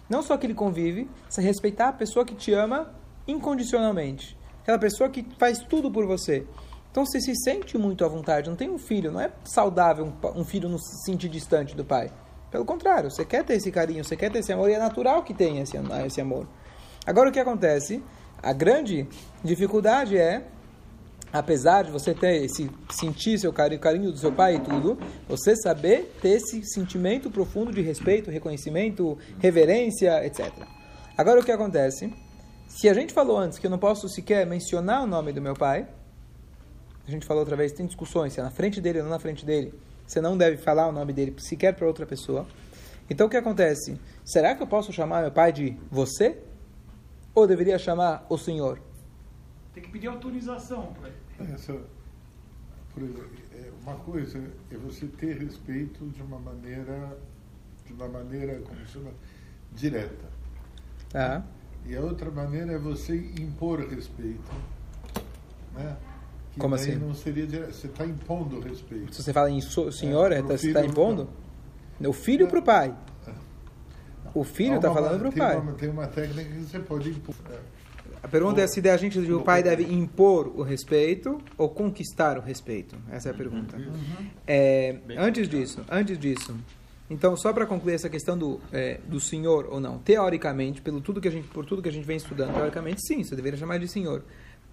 Não 0.10 0.22
só 0.22 0.36
que 0.36 0.46
ele 0.46 0.54
convive, 0.54 1.10
você 1.30 1.42
respeitar 1.42 1.90
a 1.90 1.94
pessoa 1.94 2.26
que 2.26 2.36
te 2.36 2.52
ama 2.52 2.94
incondicionalmente. 3.26 4.38
Aquela 4.62 4.80
pessoa 4.80 5.10
que 5.10 5.26
faz 5.40 5.60
tudo 5.60 5.90
por 5.90 6.06
você. 6.06 6.46
Então 6.92 7.06
você 7.06 7.22
se 7.22 7.34
sente 7.36 7.78
muito 7.78 8.04
à 8.04 8.08
vontade. 8.08 8.50
Não 8.50 8.58
tem 8.58 8.70
um 8.70 8.78
filho, 8.78 9.12
não 9.12 9.22
é 9.22 9.32
saudável 9.46 10.14
um 10.36 10.44
filho 10.44 10.68
não 10.68 10.78
se 10.78 11.06
sentir 11.06 11.30
distante 11.30 11.76
do 11.76 11.86
pai. 11.86 12.12
Pelo 12.52 12.66
contrário, 12.66 13.10
você 13.10 13.24
quer 13.24 13.46
ter 13.46 13.54
esse 13.54 13.72
carinho, 13.72 14.04
você 14.04 14.18
quer 14.18 14.30
ter 14.30 14.40
esse 14.40 14.52
amor 14.52 14.70
e 14.70 14.74
é 14.74 14.80
natural 14.80 15.24
que 15.24 15.34
tenha 15.34 15.64
esse, 15.64 15.78
esse 16.06 16.20
amor. 16.20 16.46
Agora 17.06 17.30
o 17.30 17.32
que 17.32 17.40
acontece? 17.40 18.04
A 18.44 18.52
grande 18.52 19.08
dificuldade 19.44 20.18
é 20.18 20.46
apesar 21.32 21.84
de 21.84 21.92
você 21.92 22.14
ter 22.14 22.44
esse 22.44 22.70
sentir 22.90 23.40
seu 23.40 23.54
carinho, 23.54 23.80
carinho 23.80 24.12
do 24.12 24.18
seu 24.18 24.32
pai 24.32 24.56
e 24.56 24.60
tudo, 24.60 24.98
você 25.30 25.56
saber 25.56 26.14
ter 26.22 26.32
esse 26.32 26.62
sentimento 26.66 27.32
profundo 27.32 27.72
de 27.72 27.82
respeito, 27.82 28.30
reconhecimento, 28.30 29.18
reverência, 29.40 30.26
etc. 30.26 30.52
Agora 31.18 31.40
o 31.40 31.44
que 31.44 31.52
acontece? 31.52 32.14
Se 32.68 32.90
a 32.90 32.94
gente 32.94 33.14
falou 33.14 33.38
antes 33.38 33.60
que 33.60 33.66
eu 33.66 33.72
não 33.72 33.78
posso 33.78 34.10
sequer 34.10 34.46
mencionar 34.46 35.04
o 35.04 35.08
nome 35.08 35.32
do 35.32 35.42
meu 35.42 35.54
pai, 35.54 35.88
a 37.12 37.14
gente 37.14 37.26
falou 37.26 37.42
outra 37.42 37.56
vez, 37.56 37.72
tem 37.74 37.86
discussões 37.86 38.34
se 38.34 38.40
é 38.40 38.44
na 38.44 38.52
frente 38.52 38.80
dele 38.80 39.00
ou 39.00 39.04
não 39.04 39.12
na 39.12 39.20
frente 39.20 39.46
dele, 39.46 39.74
você 40.08 40.22
não 40.22 40.38
deve 40.38 40.58
falar 40.58 40.88
o 40.88 40.92
nome 40.92 41.12
dele 41.14 41.36
sequer 41.38 41.76
para 41.76 41.86
outra 41.86 42.06
pessoa. 42.06 42.48
Então 43.10 43.28
o 43.28 43.30
que 43.30 43.38
acontece? 43.38 44.00
Será 44.24 44.56
que 44.56 44.64
eu 44.64 44.68
posso 44.68 44.94
chamar 44.94 45.22
meu 45.22 45.32
pai 45.32 45.52
de 45.52 45.78
você? 45.90 46.42
Ou 47.36 47.46
deveria 47.46 47.78
chamar 47.78 48.26
o 48.30 48.38
senhor? 48.38 48.82
Tem 49.74 49.84
que 49.84 49.90
pedir 49.90 50.08
autorização 50.08 50.94
para 50.94 51.10
ele. 51.10 51.54
Essa, 51.54 51.74
por 52.94 53.04
exemplo, 53.04 53.30
é, 53.54 53.70
uma 53.82 53.96
coisa 53.96 54.42
é 54.70 54.78
você 54.78 55.08
ter 55.08 55.38
respeito 55.38 56.06
de 56.10 56.22
uma 56.22 56.40
maneira, 56.40 57.18
de 57.86 57.94
uma 57.94 58.08
maneira, 58.08 58.60
como 58.62 58.80
se 58.86 58.94
chama, 58.94 59.12
direta. 59.74 60.30
Tá? 61.10 61.44
E 61.86 61.96
a 61.96 62.02
outra 62.02 62.30
maneira 62.32 62.74
é 62.74 62.78
você 62.78 63.16
impor 63.16 63.80
respeito. 63.80 64.52
Né? 65.74 65.98
Que 66.54 66.60
Como 66.60 66.76
assim? 66.76 66.96
não 66.96 67.14
seria 67.14 67.48
direto. 67.48 67.74
Você 67.74 67.88
está 67.88 68.06
impondo 68.06 68.60
respeito. 68.60 69.14
Se 69.16 69.24
você 69.24 69.32
fala 69.32 69.50
em 69.50 69.62
so- 69.62 69.92
senhor, 69.92 70.32
É, 70.32 70.36
é, 70.36 70.40
pro 70.40 70.50
tá- 70.50 70.58
você 70.58 70.68
está 70.68 70.82
filho, 70.82 70.92
impondo? 70.92 71.30
O 72.06 72.14
filho 72.14 72.48
para 72.48 72.60
o 72.60 72.64
pai. 72.64 72.94
O 74.34 74.44
filho 74.44 74.76
está 74.76 74.94
falando 74.94 75.20
para 75.20 75.30
o 75.30 75.34
pai. 75.34 75.58
Uma, 75.58 75.74
tem 75.74 75.90
uma 75.90 76.08
técnica 76.08 76.50
que 76.50 76.60
você 76.64 76.80
pode 76.80 77.10
impor. 77.10 77.36
É. 77.52 77.58
A 78.24 78.28
pergunta 78.28 78.62
é 78.62 78.68
se 78.68 78.88
a 78.88 78.98
gente, 78.98 79.18
o 79.20 79.42
pai 79.42 79.64
deve 79.64 79.84
impor 79.84 80.48
o 80.56 80.62
respeito 80.62 81.42
ou 81.58 81.70
conquistar 81.70 82.38
o 82.38 82.42
respeito. 82.42 82.96
Essa 83.10 83.30
é 83.30 83.32
a 83.32 83.36
pergunta. 83.36 83.78
É, 84.46 84.98
antes 85.18 85.50
disso, 85.50 85.82
antes 85.90 86.18
disso, 86.20 86.56
então 87.10 87.36
só 87.36 87.52
para 87.52 87.66
concluir 87.66 87.96
essa 87.96 88.10
questão 88.10 88.38
do, 88.38 88.60
é, 88.72 89.00
do 89.08 89.20
senhor 89.20 89.68
ou 89.70 89.80
não, 89.80 89.98
teoricamente, 89.98 90.82
pelo 90.82 91.02
tudo 91.02 91.20
que 91.20 91.28
a 91.28 91.32
gente, 91.32 91.48
por 91.48 91.66
tudo 91.66 91.82
que 91.82 91.90
a 91.90 91.92
gente 91.92 92.06
vem 92.06 92.18
estudando, 92.18 92.54
teoricamente 92.54 93.02
sim, 93.06 93.24
você 93.24 93.36
deveria 93.36 93.58
chamar 93.58 93.80
de 93.80 93.88
senhor. 93.88 94.24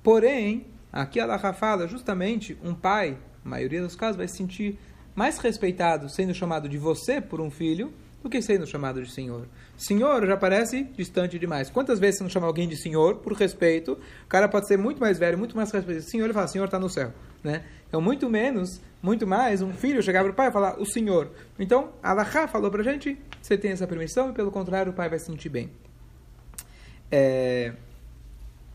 Porém, 0.02 0.66
aqui 0.92 1.20
a 1.20 1.52
fala 1.52 1.86
justamente 1.86 2.56
um 2.62 2.74
pai, 2.74 3.18
na 3.44 3.50
maioria 3.50 3.82
dos 3.82 3.96
casos, 3.96 4.16
vai 4.16 4.28
se 4.28 4.36
sentir 4.36 4.78
mais 5.14 5.38
respeitado 5.38 6.08
sendo 6.08 6.32
chamado 6.32 6.68
de 6.68 6.78
você 6.78 7.20
por 7.20 7.40
um 7.40 7.50
filho 7.50 7.92
do 8.22 8.28
que 8.28 8.42
sendo 8.42 8.66
chamado 8.66 9.02
de 9.02 9.10
senhor. 9.10 9.46
Senhor 9.76 10.26
já 10.26 10.36
parece 10.36 10.84
distante 10.96 11.38
demais. 11.38 11.70
Quantas 11.70 11.98
vezes 11.98 12.18
você 12.18 12.24
não 12.24 12.30
chama 12.30 12.46
alguém 12.46 12.68
de 12.68 12.76
senhor 12.76 13.16
por 13.16 13.32
respeito? 13.32 13.92
O 14.24 14.28
cara 14.28 14.48
pode 14.48 14.66
ser 14.66 14.76
muito 14.76 15.00
mais 15.00 15.18
velho, 15.18 15.38
muito 15.38 15.56
mais 15.56 15.70
respeitoso. 15.70 16.08
Senhor, 16.08 16.24
ele 16.24 16.32
fala, 16.32 16.48
senhor 16.48 16.64
está 16.64 16.78
no 16.78 16.88
céu. 16.88 17.12
Né? 17.42 17.64
Então, 17.86 18.00
muito 18.00 18.28
menos, 18.28 18.80
muito 19.00 19.26
mais, 19.26 19.62
um 19.62 19.72
filho 19.72 20.02
chegar 20.02 20.22
para 20.22 20.32
o 20.32 20.34
pai 20.34 20.48
e 20.48 20.52
falar, 20.52 20.80
o 20.80 20.84
senhor. 20.84 21.30
Então, 21.58 21.90
Allah 22.02 22.24
falou 22.48 22.70
para 22.70 22.80
a 22.80 22.84
gente, 22.84 23.16
você 23.40 23.56
tem 23.56 23.70
essa 23.70 23.86
permissão 23.86 24.30
e, 24.30 24.32
pelo 24.32 24.50
contrário, 24.50 24.92
o 24.92 24.94
pai 24.94 25.08
vai 25.08 25.18
se 25.18 25.26
sentir 25.26 25.48
bem. 25.48 25.70
É... 27.10 27.72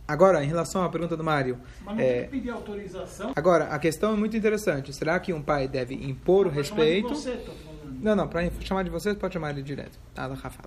Agora, 0.08 0.44
em 0.44 0.48
relação 0.48 0.84
à 0.84 0.90
pergunta 0.90 1.16
do 1.16 1.24
Mário, 1.24 1.58
Mas 1.86 1.96
não 1.96 2.04
é, 2.04 2.14
tem 2.14 2.24
que 2.24 2.30
pedir 2.30 2.50
autorização. 2.50 3.32
agora, 3.36 3.66
a 3.66 3.80
questão 3.80 4.14
é 4.14 4.18
muito 4.18 4.36
interessante. 4.36 4.94
Será 4.94 5.20
que 5.20 5.32
um 5.32 5.42
pai 5.42 5.68
deve 5.68 5.96
impor 5.96 6.48
o 6.48 6.50
Vai 6.50 6.64
chamar 6.64 6.84
de 6.84 6.90
respeito? 6.90 7.10
Você, 7.16 7.32
tô 7.38 7.52
falando. 7.54 8.02
Não, 8.02 8.16
não, 8.16 8.28
para 8.28 8.50
chamar 8.60 8.84
de 8.84 8.90
você, 8.90 9.14
pode 9.14 9.34
chamar 9.34 9.52
ele 9.52 9.64
direto. 9.64 9.98
Ah, 10.16 10.28
da 10.28 10.36
Rafa. 10.36 10.64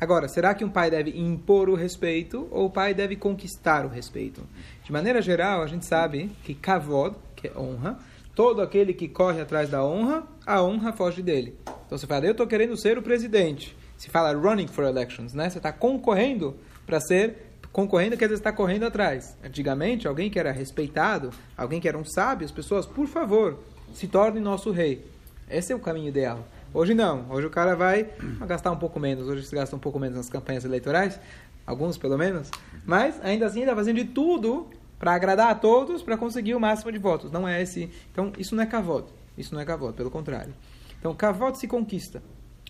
Agora, 0.00 0.26
será 0.26 0.52
que 0.52 0.64
um 0.64 0.68
pai 0.68 0.90
deve 0.90 1.16
impor 1.16 1.68
o 1.68 1.76
respeito 1.76 2.48
ou 2.50 2.66
o 2.66 2.70
pai 2.70 2.92
deve 2.92 3.14
conquistar 3.14 3.86
o 3.86 3.88
respeito? 3.88 4.42
De 4.82 4.90
maneira 4.90 5.22
geral, 5.22 5.62
a 5.62 5.66
gente 5.68 5.86
sabe 5.86 6.32
que 6.42 6.54
kavod, 6.54 7.14
que 7.36 7.46
é 7.46 7.52
honra, 7.56 7.98
todo 8.34 8.60
aquele 8.62 8.92
que 8.92 9.06
corre 9.06 9.40
atrás 9.40 9.70
da 9.70 9.84
honra, 9.84 10.24
a 10.44 10.60
honra 10.60 10.92
foge 10.92 11.22
dele. 11.22 11.56
Então 11.86 11.96
você 11.96 12.06
fala, 12.06 12.24
eu 12.26 12.32
estou 12.32 12.48
querendo 12.48 12.76
ser 12.76 12.98
o 12.98 13.02
presidente. 13.02 13.76
Se 13.96 14.10
fala 14.10 14.32
running 14.32 14.66
for 14.66 14.84
elections, 14.84 15.34
né? 15.34 15.48
Você 15.48 15.58
está 15.58 15.70
concorrendo 15.70 16.56
para 16.84 16.98
ser 16.98 17.51
Concorrendo 17.72 18.18
quer 18.18 18.26
dizer 18.26 18.34
estar 18.38 18.52
correndo 18.52 18.84
atrás. 18.84 19.36
Antigamente, 19.42 20.06
alguém 20.06 20.28
que 20.28 20.38
era 20.38 20.52
respeitado, 20.52 21.30
alguém 21.56 21.80
que 21.80 21.88
era 21.88 21.96
um 21.96 22.04
sábio, 22.04 22.44
as 22.44 22.52
pessoas, 22.52 22.84
por 22.84 23.06
favor, 23.06 23.58
se 23.94 24.06
torne 24.06 24.40
nosso 24.40 24.70
rei. 24.70 25.06
Esse 25.48 25.72
é 25.72 25.76
o 25.76 25.78
caminho 25.78 26.08
ideal. 26.08 26.46
Hoje 26.74 26.92
não. 26.92 27.26
Hoje 27.30 27.46
o 27.46 27.50
cara 27.50 27.74
vai 27.74 28.10
gastar 28.46 28.70
um 28.72 28.76
pouco 28.76 29.00
menos. 29.00 29.26
Hoje 29.26 29.46
se 29.46 29.54
gasta 29.54 29.74
um 29.74 29.78
pouco 29.78 29.98
menos 29.98 30.16
nas 30.16 30.28
campanhas 30.28 30.66
eleitorais. 30.66 31.18
Alguns, 31.66 31.96
pelo 31.96 32.18
menos. 32.18 32.50
Mas, 32.84 33.18
ainda 33.22 33.46
assim, 33.46 33.60
está 33.60 33.74
fazendo 33.74 33.96
de 33.96 34.04
tudo 34.04 34.68
para 34.98 35.14
agradar 35.14 35.50
a 35.50 35.54
todos, 35.54 36.02
para 36.02 36.16
conseguir 36.16 36.54
o 36.54 36.60
máximo 36.60 36.92
de 36.92 36.98
votos. 36.98 37.30
Não 37.30 37.48
é 37.48 37.62
esse... 37.62 37.90
Então, 38.12 38.32
isso 38.38 38.54
não 38.54 38.62
é 38.62 38.66
cavod. 38.66 39.06
Isso 39.36 39.54
não 39.54 39.60
é 39.60 39.64
cavod, 39.64 39.94
pelo 39.94 40.10
contrário. 40.10 40.52
Então, 40.98 41.14
cavod 41.14 41.58
se 41.58 41.66
conquista. 41.66 42.22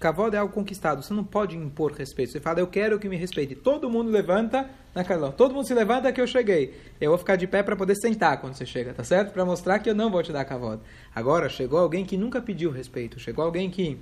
Cavod 0.02 0.35
é 0.35 0.38
algo 0.38 0.52
conquistado. 0.52 1.00
Você 1.00 1.14
não 1.14 1.22
pode 1.22 1.57
impor 1.57 1.92
respeito. 1.92 2.33
Você 2.33 2.40
fala, 2.40 2.59
eu 2.59 2.66
quero 2.66 2.98
que 2.98 3.09
me 3.09 3.16
respeite. 3.16 3.55
Todo 3.55 3.88
mundo 3.88 4.11
levanta 4.11 4.68
na 4.92 5.05
calão. 5.05 5.31
Todo 5.31 5.55
mundo 5.55 5.66
se 5.66 5.74
levanta 5.74 6.12
que 6.12 6.20
eu 6.20 6.26
cheguei. 6.26 6.74
Eu 7.00 7.11
vou 7.11 7.18
ficar 7.18 7.37
de 7.37 7.46
pé 7.46 7.62
para 7.62 7.76
poder 7.76 7.94
sentar 7.94 8.40
quando 8.40 8.55
você 8.55 8.66
chega, 8.66 8.92
tá 8.92 9.05
certo? 9.05 9.33
Para 9.33 9.44
mostrar 9.44 9.78
que 9.78 9.88
eu 9.88 9.94
não 9.94 10.11
vou 10.11 10.22
te 10.22 10.33
dar 10.33 10.44
cavod. 10.44 10.83
Agora, 11.14 11.48
chegou 11.48 11.78
alguém 11.78 12.05
que 12.05 12.16
nunca 12.16 12.42
pediu 12.42 12.72
respeito. 12.72 13.20
Chegou 13.20 13.44
alguém 13.44 13.70
que, 13.70 13.96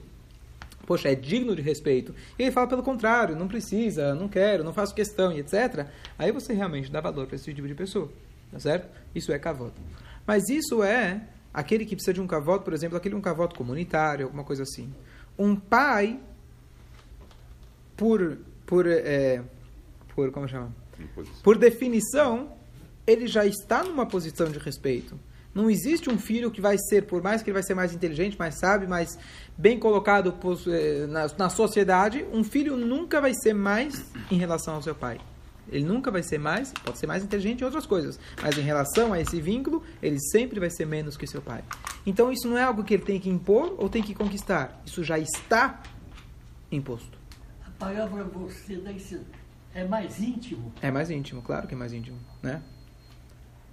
poxa, 0.86 1.10
é 1.10 1.14
digno 1.14 1.54
de 1.54 1.60
respeito. 1.60 2.14
E 2.38 2.44
ele 2.44 2.50
fala 2.50 2.66
pelo 2.66 2.82
contrário, 2.82 3.36
não 3.36 3.46
precisa, 3.46 4.14
não 4.14 4.26
quero, 4.28 4.64
não 4.64 4.72
faço 4.72 4.94
questão 4.94 5.30
etc. 5.32 5.86
Aí 6.18 6.32
você 6.32 6.54
realmente 6.54 6.90
dá 6.90 7.02
valor 7.02 7.26
para 7.26 7.36
esse 7.36 7.52
tipo 7.52 7.68
de 7.68 7.74
pessoa. 7.74 8.10
Tá 8.50 8.58
certo? 8.58 8.88
Isso 9.14 9.32
é 9.32 9.38
cavod. 9.38 9.72
Mas 10.26 10.48
isso 10.48 10.82
é 10.82 11.20
aquele 11.52 11.84
que 11.84 11.94
precisa 11.94 12.14
de 12.14 12.20
um 12.22 12.26
cavod, 12.26 12.64
por 12.64 12.72
exemplo, 12.72 12.96
aquele 12.96 13.14
um 13.14 13.20
cavod 13.20 13.54
comunitário, 13.54 14.24
alguma 14.24 14.44
coisa 14.44 14.62
assim 14.62 14.90
um 15.40 15.56
pai, 15.56 16.20
por, 17.96 18.36
por, 18.66 18.86
é, 18.86 19.42
por 20.14 20.30
como 20.30 20.46
chama? 20.46 20.70
Por 21.42 21.56
definição, 21.56 22.52
ele 23.06 23.26
já 23.26 23.46
está 23.46 23.82
numa 23.82 24.04
posição 24.04 24.50
de 24.50 24.58
respeito. 24.58 25.18
Não 25.54 25.70
existe 25.70 26.10
um 26.10 26.18
filho 26.18 26.50
que 26.50 26.60
vai 26.60 26.76
ser, 26.78 27.06
por 27.06 27.22
mais 27.22 27.42
que 27.42 27.48
ele 27.48 27.54
vai 27.54 27.62
ser 27.62 27.74
mais 27.74 27.94
inteligente, 27.94 28.38
mais 28.38 28.56
sábio, 28.56 28.88
mais 28.88 29.18
bem 29.56 29.78
colocado 29.78 30.36
é, 30.68 31.06
na, 31.06 31.26
na 31.38 31.48
sociedade, 31.48 32.24
um 32.32 32.44
filho 32.44 32.76
nunca 32.76 33.18
vai 33.18 33.32
ser 33.34 33.54
mais 33.54 34.04
em 34.30 34.36
relação 34.36 34.74
ao 34.74 34.82
seu 34.82 34.94
pai. 34.94 35.18
Ele 35.72 35.84
nunca 35.84 36.10
vai 36.10 36.22
ser 36.22 36.38
mais, 36.38 36.72
pode 36.84 36.98
ser 36.98 37.06
mais 37.06 37.24
inteligente 37.24 37.62
em 37.62 37.64
outras 37.64 37.86
coisas, 37.86 38.20
mas 38.42 38.58
em 38.58 38.62
relação 38.62 39.12
a 39.12 39.20
esse 39.20 39.40
vínculo, 39.40 39.82
ele 40.02 40.20
sempre 40.20 40.60
vai 40.60 40.70
ser 40.70 40.84
menos 40.84 41.16
que 41.16 41.26
seu 41.26 41.40
pai. 41.40 41.64
Então 42.06 42.32
isso 42.32 42.48
não 42.48 42.56
é 42.56 42.62
algo 42.62 42.82
que 42.82 42.94
ele 42.94 43.04
tem 43.04 43.20
que 43.20 43.28
impor 43.28 43.74
ou 43.78 43.88
tem 43.88 44.02
que 44.02 44.14
conquistar. 44.14 44.80
Isso 44.86 45.04
já 45.04 45.18
está 45.18 45.82
imposto. 46.70 47.18
A 47.66 47.70
palavra 47.70 48.24
você 48.24 48.76
deve 48.76 49.20
é 49.74 49.84
mais 49.84 50.20
íntimo. 50.20 50.72
É 50.82 50.90
mais 50.90 51.10
íntimo, 51.10 51.42
claro 51.42 51.68
que 51.68 51.74
é 51.74 51.76
mais 51.76 51.92
íntimo, 51.92 52.18
né? 52.42 52.62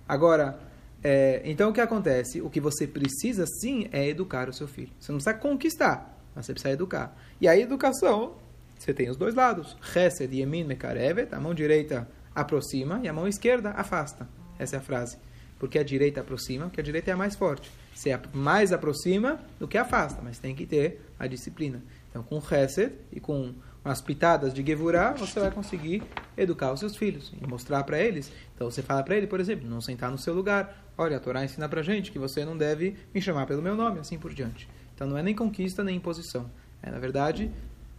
Agora, 0.08 0.60
é, 1.04 1.42
então 1.44 1.70
o 1.70 1.74
que 1.74 1.82
acontece? 1.82 2.42
O 2.42 2.50
que 2.50 2.60
você 2.60 2.86
precisa 2.86 3.46
sim 3.46 3.90
é 3.92 4.08
educar 4.08 4.48
o 4.48 4.54
seu 4.54 4.68
filho. 4.68 4.92
Você 5.00 5.12
não 5.12 5.18
precisa 5.18 5.36
conquistar, 5.36 6.18
mas 6.36 6.46
você 6.46 6.54
precisa 6.54 6.74
educar. 6.74 7.18
E 7.42 7.48
a 7.48 7.58
educação 7.58 8.36
você 8.78 8.94
tem 8.94 9.10
os 9.10 9.18
dois 9.18 9.34
lados. 9.34 9.76
Chesed, 9.82 10.34
Yemin, 10.34 10.64
Mekarevet. 10.64 11.34
A 11.34 11.40
mão 11.40 11.54
direita 11.54 12.08
aproxima 12.36 13.00
e 13.04 13.08
a 13.08 13.14
mão 13.14 13.28
esquerda 13.28 13.72
afasta. 13.72 14.28
Essa 14.60 14.76
é 14.76 14.80
a 14.80 14.82
frase. 14.82 15.18
Porque 15.60 15.80
a 15.80 15.84
direita 15.84 16.22
aproxima, 16.22 16.66
porque 16.66 16.82
a 16.82 16.84
direita 16.84 17.10
é 17.10 17.14
a 17.14 17.18
mais 17.18 17.36
forte. 17.36 17.72
Você 17.98 18.16
mais 18.32 18.72
aproxima 18.72 19.40
do 19.60 19.68
que 19.68 19.76
afasta, 19.76 20.22
mas 20.24 20.38
tem 20.38 20.54
que 20.54 20.68
ter 20.68 21.02
a 21.18 21.26
disciplina. 21.26 21.82
Então, 22.12 22.22
com 22.22 22.40
Chesed 22.40 22.94
e 23.12 23.20
com 23.20 23.56
umas 23.84 24.02
pitadas 24.02 24.54
de 24.54 24.64
Gevurah, 24.64 25.14
você 25.14 25.40
vai 25.40 25.50
conseguir 25.50 26.04
educar 26.38 26.72
os 26.72 26.80
seus 26.80 26.96
filhos 26.96 27.34
e 27.42 27.48
mostrar 27.48 27.84
para 27.86 27.98
eles. 27.98 28.32
Então, 28.54 28.70
você 28.70 28.84
fala 28.84 29.02
para 29.02 29.18
ele, 29.18 29.26
por 29.26 29.40
exemplo, 29.40 29.68
não 29.68 29.82
sentar 29.82 30.12
no 30.12 30.18
seu 30.20 30.32
lugar. 30.36 30.86
Olha, 30.96 31.18
a 31.18 31.20
Torá 31.20 31.44
ensina 31.44 31.68
para 31.68 31.82
gente 31.82 32.12
que 32.12 32.20
você 32.20 32.46
não 32.46 32.56
deve 32.56 32.96
me 33.16 33.20
chamar 33.20 33.48
pelo 33.48 33.64
meu 33.64 33.76
nome, 33.76 34.00
assim 34.00 34.20
por 34.20 34.32
diante. 34.32 34.70
Então, 34.94 35.08
não 35.08 35.18
é 35.18 35.24
nem 35.24 35.34
conquista 35.34 35.84
nem 35.84 35.96
imposição. 35.96 36.52
É, 36.84 36.92
na 36.92 37.00
verdade, 37.00 37.50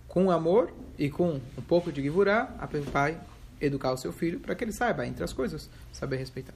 com 0.06 0.30
amor 0.30 0.72
e 0.96 1.11
com 1.11 1.40
um 1.58 1.62
pouco 1.66 1.90
de 1.90 2.00
givurá, 2.00 2.54
a 2.61 2.68
pai 2.68 3.20
educar 3.61 3.90
o 3.90 3.96
seu 3.96 4.12
filho 4.12 4.38
para 4.38 4.54
que 4.54 4.62
ele 4.62 4.72
saiba, 4.72 5.04
entre 5.04 5.24
as 5.24 5.32
coisas, 5.32 5.68
saber 5.92 6.18
respeitar. 6.18 6.54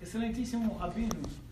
Excelentíssimo 0.00 0.74
Rabino. 0.76 1.43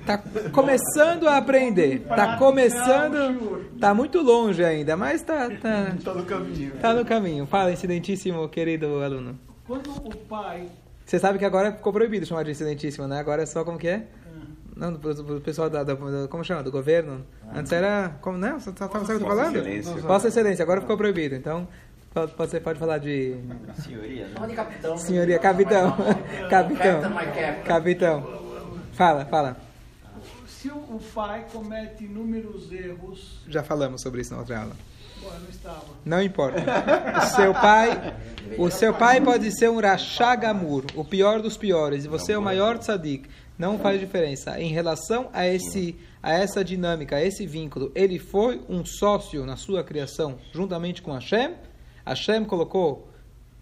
Está 0.00 0.18
começando 0.52 1.28
a 1.28 1.36
aprender. 1.38 2.02
Está 2.02 2.36
começando. 2.36 3.64
Está 3.74 3.94
muito 3.94 4.20
longe 4.20 4.64
ainda, 4.64 4.96
mas 4.96 5.20
está 5.20 5.48
tá, 5.50 5.94
tá 6.02 6.14
no 6.14 6.24
caminho. 6.24 6.74
Está 6.74 6.94
no 6.94 7.04
caminho. 7.04 7.46
Fala, 7.46 7.72
incidentíssimo, 7.72 8.48
querido 8.48 9.02
aluno. 9.02 9.38
Quando 9.66 9.90
o 9.90 10.16
pai. 10.16 10.68
Você 11.04 11.18
sabe 11.18 11.38
que 11.38 11.44
agora 11.44 11.72
ficou 11.72 11.92
proibido 11.92 12.26
chamar 12.26 12.44
de 12.44 12.50
incidentíssimo, 12.50 13.06
né? 13.06 13.18
Agora 13.18 13.42
é 13.42 13.46
só 13.46 13.64
como 13.64 13.78
que 13.78 13.88
é? 13.88 14.06
Não, 14.76 14.92
do, 14.92 15.40
pessoal 15.40 15.70
da, 15.70 15.84
da, 15.84 15.96
Como 16.28 16.42
chama? 16.42 16.62
Do 16.62 16.72
governo. 16.72 17.24
Ah, 17.46 17.60
Antes 17.60 17.70
era. 17.70 18.16
Como, 18.20 18.36
não? 18.36 18.58
Você 18.58 18.72
tá, 18.72 18.88
sabe 18.88 19.04
o 19.04 19.06
que 19.06 19.12
eu 19.12 19.20
tô 19.20 19.26
falando? 19.26 19.56
Excelência. 19.56 19.94
Vossa 20.02 20.28
Excelência, 20.28 20.62
agora 20.62 20.80
ficou 20.80 20.96
proibido. 20.96 21.36
Então, 21.36 21.68
pode, 22.12 22.32
você 22.36 22.58
pode 22.58 22.78
falar 22.78 22.98
de. 22.98 23.36
Senhoria, 23.78 24.26
né? 24.26 24.46
de 24.48 24.54
capitão. 24.54 24.96
Senhoria, 24.96 25.38
capitão. 25.38 25.96
Capitão. 26.50 27.02
Capitão. 27.64 28.43
Fala, 28.94 29.24
fala. 29.24 29.56
Se 30.46 30.68
o 30.68 31.00
pai 31.14 31.44
comete 31.52 32.04
inúmeros 32.04 32.70
erros. 32.72 33.40
Já 33.48 33.62
falamos 33.62 34.00
sobre 34.00 34.20
isso 34.22 34.32
na 34.32 34.40
outra 34.40 34.60
aula. 34.60 34.76
Bom, 35.20 35.30
não 35.30 35.48
estava. 35.50 35.84
Não 36.04 36.22
importa. 36.22 36.62
O 37.18 37.26
seu 37.34 37.52
pai, 37.52 38.14
o 38.56 38.70
seu 38.70 38.94
pai 38.94 39.20
pode 39.20 39.50
ser 39.50 39.68
um 39.68 39.80
Rashagamur, 39.80 40.84
o 40.94 41.04
pior 41.04 41.42
dos 41.42 41.56
piores, 41.56 42.04
e 42.04 42.08
você 42.08 42.32
é 42.32 42.38
o 42.38 42.42
maior 42.42 42.78
tzadik. 42.78 43.28
Não 43.58 43.78
faz 43.78 43.98
diferença. 43.98 44.60
Em 44.60 44.68
relação 44.68 45.28
a, 45.32 45.46
esse, 45.46 45.96
a 46.22 46.32
essa 46.32 46.64
dinâmica, 46.64 47.16
a 47.16 47.24
esse 47.24 47.46
vínculo, 47.46 47.90
ele 47.94 48.18
foi 48.18 48.60
um 48.68 48.84
sócio 48.84 49.44
na 49.44 49.56
sua 49.56 49.82
criação, 49.82 50.38
juntamente 50.52 51.02
com 51.02 51.12
Hashem. 51.12 51.54
Hashem 52.06 52.44
colocou 52.44 53.08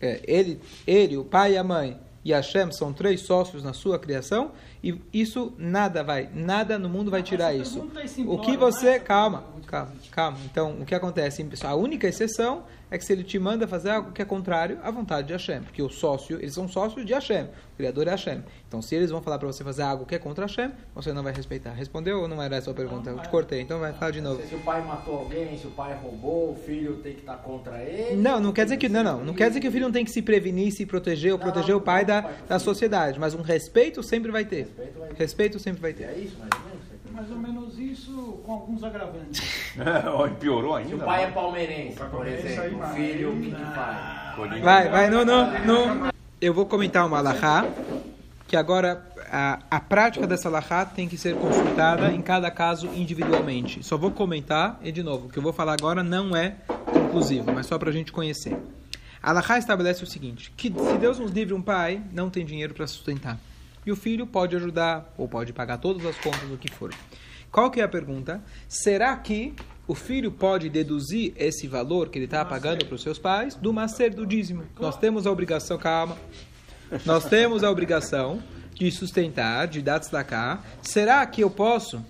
é, 0.00 0.20
ele, 0.24 0.60
ele, 0.86 1.16
o 1.16 1.24
pai 1.24 1.52
e 1.52 1.58
a 1.58 1.64
mãe, 1.64 1.98
e 2.24 2.32
Hashem 2.32 2.70
são 2.72 2.92
três 2.92 3.22
sócios 3.22 3.62
na 3.62 3.72
sua 3.72 3.98
criação, 3.98 4.52
e 4.82 5.00
isso 5.12 5.52
nada 5.56 6.02
vai, 6.02 6.28
nada 6.34 6.76
no 6.76 6.88
mundo 6.88 7.10
vai 7.10 7.22
tirar 7.22 7.54
isso. 7.54 7.88
É 7.94 8.22
o 8.26 8.38
que 8.38 8.56
você. 8.56 8.98
Calma, 8.98 9.44
calma, 9.66 9.92
calma. 10.10 10.38
Então, 10.44 10.80
o 10.80 10.84
que 10.84 10.94
acontece, 10.94 11.46
A 11.62 11.74
única 11.74 12.08
exceção 12.08 12.64
é 12.92 12.98
que 12.98 13.04
se 13.06 13.12
ele 13.12 13.24
te 13.24 13.38
manda 13.38 13.66
fazer 13.66 13.88
algo 13.88 14.12
que 14.12 14.20
é 14.20 14.24
contrário 14.24 14.78
à 14.82 14.90
vontade 14.90 15.28
de 15.28 15.32
Hashem, 15.32 15.62
porque 15.62 15.82
o 15.82 15.88
sócio, 15.88 16.36
eles 16.36 16.52
são 16.52 16.68
sócios 16.68 17.06
de 17.06 17.14
Hashem, 17.14 17.44
o 17.44 17.76
criador 17.78 18.06
é 18.06 18.10
Hashem. 18.10 18.44
Então, 18.68 18.82
se 18.82 18.94
eles 18.94 19.10
vão 19.10 19.22
falar 19.22 19.38
para 19.38 19.46
você 19.46 19.64
fazer 19.64 19.82
algo 19.82 20.04
que 20.04 20.14
é 20.14 20.18
contra 20.18 20.44
Hashem, 20.44 20.72
você 20.94 21.10
não 21.10 21.22
vai 21.22 21.32
respeitar. 21.32 21.70
Respondeu 21.72 22.20
ou 22.20 22.28
não 22.28 22.42
era 22.42 22.56
essa 22.56 22.70
a 22.70 22.74
pergunta? 22.74 23.08
Eu 23.08 23.18
te 23.18 23.30
cortei, 23.30 23.62
então 23.62 23.80
vai 23.80 23.94
falar 23.94 24.10
de 24.10 24.20
novo. 24.20 24.42
Se 24.46 24.54
o 24.54 24.60
pai 24.60 24.84
matou 24.84 25.20
alguém, 25.20 25.56
se 25.56 25.66
o 25.66 25.70
pai 25.70 25.98
roubou, 26.02 26.52
o 26.52 26.54
filho 26.54 26.96
tem 26.96 27.14
que 27.14 27.20
estar 27.20 27.36
contra 27.36 27.82
ele. 27.82 28.16
Não, 28.16 28.38
não 28.38 28.52
quer 28.52 28.64
dizer 28.64 28.76
que 28.76 28.90
não, 28.90 29.02
não, 29.02 29.24
não 29.24 29.32
quer 29.32 29.48
dizer 29.48 29.60
que 29.60 29.68
o 29.68 29.72
filho 29.72 29.86
não 29.86 29.92
tem 29.92 30.04
que 30.04 30.10
se 30.10 30.20
prevenir, 30.20 30.70
se 30.72 30.84
proteger 30.84 31.32
ou 31.32 31.38
proteger 31.38 31.74
o 31.74 31.80
pai 31.80 32.04
da, 32.04 32.20
da 32.46 32.58
sociedade, 32.58 33.18
mas 33.18 33.32
um 33.32 33.40
respeito 33.40 34.02
sempre 34.02 34.30
vai 34.30 34.44
ter. 34.44 34.71
Respeito, 34.76 34.98
vai 34.98 35.08
ter. 35.08 35.14
Respeito 35.16 35.58
sempre 35.58 35.80
vai 35.80 35.92
ter. 35.92 36.04
É 36.04 36.18
isso, 36.18 36.36
mais 36.38 36.50
ou 36.52 36.68
menos 36.68 36.92
mais 37.12 37.30
ou 37.30 37.36
menos 37.36 37.78
isso 37.78 38.40
com 38.44 38.52
alguns 38.52 38.82
agravantes. 38.82 39.74
piorou 40.40 40.74
ainda? 40.74 40.88
Se 40.88 40.94
o 40.94 40.98
pai 40.98 41.24
é 41.24 41.30
palmeirense, 41.30 41.96
por 42.10 42.26
exemplo, 42.26 42.82
o 42.82 42.86
filho, 42.94 43.32
o 43.32 43.40
que, 43.40 43.50
que 43.50 43.64
faz? 43.74 44.62
Vai, 44.62 44.88
vai, 44.88 45.10
não, 45.10 45.24
não, 45.24 45.64
não. 45.64 46.12
Eu 46.40 46.54
vou 46.54 46.64
comentar 46.64 47.06
uma 47.06 47.18
alahá, 47.18 47.66
que 48.48 48.56
agora 48.56 49.04
a, 49.30 49.58
a 49.70 49.80
prática 49.80 50.26
dessa 50.26 50.48
alahá 50.48 50.84
tem 50.86 51.06
que 51.06 51.18
ser 51.18 51.36
consultada 51.36 52.10
em 52.10 52.22
cada 52.22 52.50
caso 52.50 52.86
individualmente. 52.94 53.84
Só 53.84 53.96
vou 53.96 54.10
comentar, 54.10 54.80
e 54.82 54.90
de 54.90 55.02
novo, 55.02 55.26
o 55.26 55.28
que 55.30 55.38
eu 55.38 55.42
vou 55.42 55.52
falar 55.52 55.74
agora 55.74 56.02
não 56.02 56.34
é 56.34 56.56
conclusivo, 56.86 57.52
mas 57.52 57.66
só 57.66 57.78
para 57.78 57.90
a 57.90 57.92
gente 57.92 58.10
conhecer. 58.10 58.56
A 59.22 59.30
alahá 59.30 59.58
estabelece 59.58 60.02
o 60.02 60.06
seguinte, 60.06 60.52
que 60.56 60.68
se 60.68 60.98
Deus 60.98 61.18
nos 61.18 61.30
livre 61.30 61.54
um 61.54 61.62
pai, 61.62 62.02
não 62.10 62.28
tem 62.28 62.44
dinheiro 62.44 62.74
para 62.74 62.86
sustentar. 62.86 63.38
E 63.84 63.90
o 63.90 63.96
filho 63.96 64.26
pode 64.26 64.54
ajudar 64.56 65.12
ou 65.16 65.28
pode 65.28 65.52
pagar 65.52 65.78
todas 65.78 66.04
as 66.06 66.16
contas, 66.18 66.50
o 66.50 66.56
que 66.56 66.70
for. 66.70 66.92
Qual 67.50 67.70
que 67.70 67.80
é 67.80 67.84
a 67.84 67.88
pergunta? 67.88 68.42
Será 68.68 69.16
que 69.16 69.54
o 69.86 69.94
filho 69.94 70.32
pode 70.32 70.70
deduzir 70.70 71.34
esse 71.36 71.66
valor 71.66 72.08
que 72.08 72.18
ele 72.18 72.24
está 72.24 72.44
pagando 72.44 72.86
para 72.86 72.94
os 72.94 73.02
seus 73.02 73.18
pais 73.18 73.54
do 73.54 73.72
macer 73.72 74.14
do 74.14 74.24
dízimo? 74.24 74.64
Nós 74.80 74.96
temos 74.96 75.26
a 75.26 75.30
obrigação, 75.30 75.76
calma, 75.76 76.16
nós 77.04 77.24
temos 77.26 77.62
a 77.62 77.70
obrigação 77.70 78.42
de 78.74 78.90
sustentar, 78.90 79.66
de 79.68 79.82
dar 79.82 79.98
destacar. 79.98 80.64
Será 80.80 81.24
que 81.26 81.42
eu 81.42 81.50
posso 81.50 82.02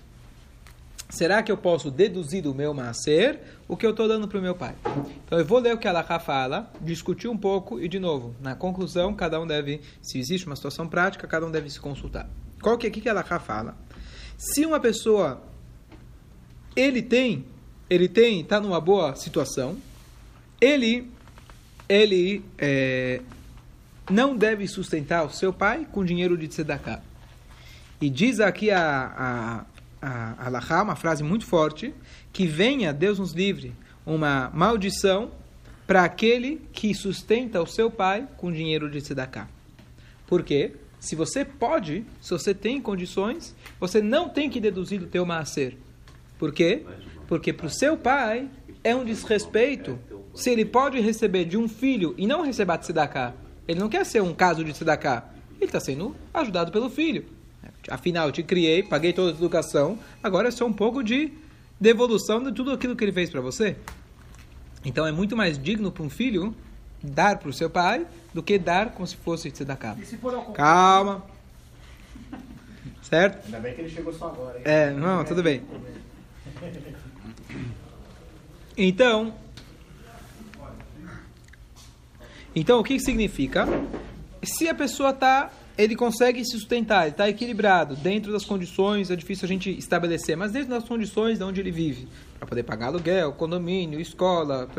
será 1.13 1.43
que 1.43 1.51
eu 1.51 1.57
posso 1.57 1.91
deduzir 1.91 2.41
do 2.41 2.55
meu 2.55 2.73
macer 2.73 3.39
o 3.67 3.77
que 3.77 3.85
eu 3.85 3.91
estou 3.91 4.07
dando 4.07 4.27
para 4.27 4.39
o 4.39 4.41
meu 4.41 4.55
pai? 4.55 4.73
Então 5.25 5.37
eu 5.37 5.45
vou 5.45 5.59
ler 5.59 5.75
o 5.75 5.77
que 5.77 5.87
a 5.87 5.91
Laha 5.91 6.19
fala, 6.19 6.71
discutir 6.81 7.27
um 7.27 7.37
pouco 7.37 7.79
e, 7.79 7.87
de 7.87 7.99
novo, 7.99 8.35
na 8.41 8.55
conclusão, 8.55 9.13
cada 9.13 9.39
um 9.39 9.45
deve, 9.45 9.81
se 10.01 10.17
existe 10.17 10.47
uma 10.47 10.55
situação 10.55 10.87
prática, 10.87 11.27
cada 11.27 11.45
um 11.45 11.51
deve 11.51 11.69
se 11.69 11.79
consultar. 11.79 12.27
Qual 12.61 12.77
que 12.79 12.87
é 12.87 12.89
que 12.89 13.07
a 13.07 13.13
Laha 13.13 13.39
fala? 13.39 13.77
Se 14.37 14.65
uma 14.65 14.79
pessoa, 14.79 15.43
ele 16.75 17.03
tem, 17.03 17.45
ele 17.87 18.07
tem, 18.07 18.41
está 18.41 18.59
numa 18.59 18.81
boa 18.81 19.15
situação, 19.15 19.77
ele, 20.59 21.11
ele, 21.87 22.43
é, 22.57 23.21
não 24.09 24.35
deve 24.35 24.67
sustentar 24.67 25.23
o 25.25 25.29
seu 25.29 25.53
pai 25.53 25.87
com 25.91 26.03
dinheiro 26.03 26.35
de 26.35 26.47
tzedakah. 26.47 27.03
E 28.01 28.09
diz 28.09 28.39
aqui 28.39 28.71
a, 28.71 29.13
a, 29.15 29.65
a 30.05 30.83
uma 30.83 30.95
frase 30.95 31.23
muito 31.23 31.45
forte, 31.45 31.93
que 32.33 32.45
venha, 32.45 32.91
Deus 32.91 33.19
nos 33.19 33.31
livre, 33.31 33.73
uma 34.05 34.51
maldição 34.53 35.31
para 35.87 36.03
aquele 36.03 36.61
que 36.73 36.93
sustenta 36.93 37.61
o 37.61 37.67
seu 37.67 37.89
pai 37.89 38.27
com 38.37 38.51
dinheiro 38.51 38.89
de 38.89 38.99
tzedakah. 38.99 39.47
Por 40.27 40.43
quê? 40.43 40.73
Se 40.99 41.15
você 41.15 41.45
pode, 41.45 42.05
se 42.21 42.31
você 42.31 42.53
tem 42.53 42.81
condições, 42.81 43.55
você 43.79 44.01
não 44.01 44.29
tem 44.29 44.49
que 44.49 44.59
deduzir 44.59 44.99
do 44.99 45.07
teu 45.07 45.25
maaser. 45.25 45.77
Por 46.37 46.53
quê? 46.53 46.85
Porque 47.27 47.53
para 47.53 47.67
o 47.67 47.69
seu 47.69 47.97
pai 47.97 48.49
é 48.83 48.95
um 48.95 49.05
desrespeito 49.05 49.99
se 50.33 50.49
ele 50.49 50.65
pode 50.65 50.99
receber 50.99 51.45
de 51.45 51.57
um 51.57 51.67
filho 51.67 52.13
e 52.17 52.25
não 52.25 52.41
receber 52.41 52.77
tzedakah. 52.77 53.33
Ele 53.67 53.79
não 53.79 53.89
quer 53.89 54.05
ser 54.05 54.21
um 54.21 54.33
caso 54.33 54.63
de 54.63 54.73
tzedakah. 54.73 55.29
Ele 55.55 55.65
está 55.65 55.79
sendo 55.79 56.15
ajudado 56.33 56.71
pelo 56.71 56.89
filho. 56.89 57.25
Afinal, 57.89 58.27
eu 58.27 58.31
te 58.31 58.43
criei, 58.43 58.81
paguei 58.83 59.13
toda 59.13 59.31
a 59.31 59.35
educação, 59.35 59.97
agora 60.21 60.47
é 60.47 60.51
só 60.51 60.65
um 60.65 60.73
pouco 60.73 61.03
de 61.03 61.31
devolução 61.79 62.43
de 62.43 62.51
tudo 62.51 62.71
aquilo 62.71 62.95
que 62.95 63.03
ele 63.03 63.11
fez 63.11 63.29
para 63.29 63.41
você. 63.41 63.75
Então 64.85 65.05
é 65.05 65.11
muito 65.11 65.35
mais 65.35 65.57
digno 65.57 65.91
para 65.91 66.03
um 66.03 66.09
filho 66.09 66.55
dar 67.03 67.37
para 67.37 67.49
o 67.49 67.53
seu 67.53 67.69
pai 67.69 68.07
do 68.33 68.41
que 68.41 68.57
dar 68.57 68.91
como 68.91 69.05
se 69.05 69.15
fosse 69.17 69.51
tzedakah. 69.51 69.97
E 69.99 70.05
se 70.05 70.17
for 70.17 70.33
ao 70.33 70.45
Calma. 70.53 71.23
Certo? 73.01 73.45
Ainda 73.45 73.59
bem 73.59 73.73
que 73.73 73.81
ele 73.81 73.89
chegou 73.89 74.13
só 74.13 74.27
agora, 74.27 74.57
hein? 74.57 74.63
É, 74.65 74.91
não, 74.91 75.25
tudo 75.25 75.43
bem. 75.43 75.61
Então, 78.77 79.33
então 82.55 82.79
o 82.79 82.83
que 82.83 82.99
significa? 82.99 83.67
Se 84.41 84.67
a 84.67 84.73
pessoa 84.73 85.11
está, 85.11 85.51
ele 85.77 85.95
consegue 85.95 86.43
se 86.45 86.51
sustentar, 86.51 87.03
ele 87.03 87.11
está 87.11 87.27
equilibrado 87.27 87.95
dentro 87.95 88.31
das 88.31 88.45
condições, 88.45 89.09
é 89.09 89.15
difícil 89.15 89.45
a 89.45 89.47
gente 89.47 89.71
estabelecer, 89.71 90.37
mas 90.37 90.51
dentro 90.51 90.69
das 90.69 90.83
condições 90.83 91.39
de 91.39 91.43
onde 91.43 91.59
ele 91.59 91.71
vive, 91.71 92.07
para 92.37 92.47
poder 92.47 92.63
pagar 92.63 92.87
aluguel, 92.87 93.33
condomínio, 93.33 93.99
escola, 93.99 94.69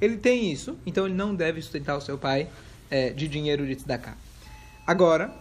ele 0.00 0.16
tem 0.16 0.52
isso, 0.52 0.76
então 0.84 1.06
ele 1.06 1.14
não 1.14 1.34
deve 1.34 1.62
sustentar 1.62 1.96
o 1.96 2.00
seu 2.00 2.18
pai 2.18 2.48
é, 2.90 3.10
de 3.10 3.26
dinheiro 3.28 3.66
de 3.66 3.76
tzedakah. 3.76 4.16
Agora, 4.86 5.34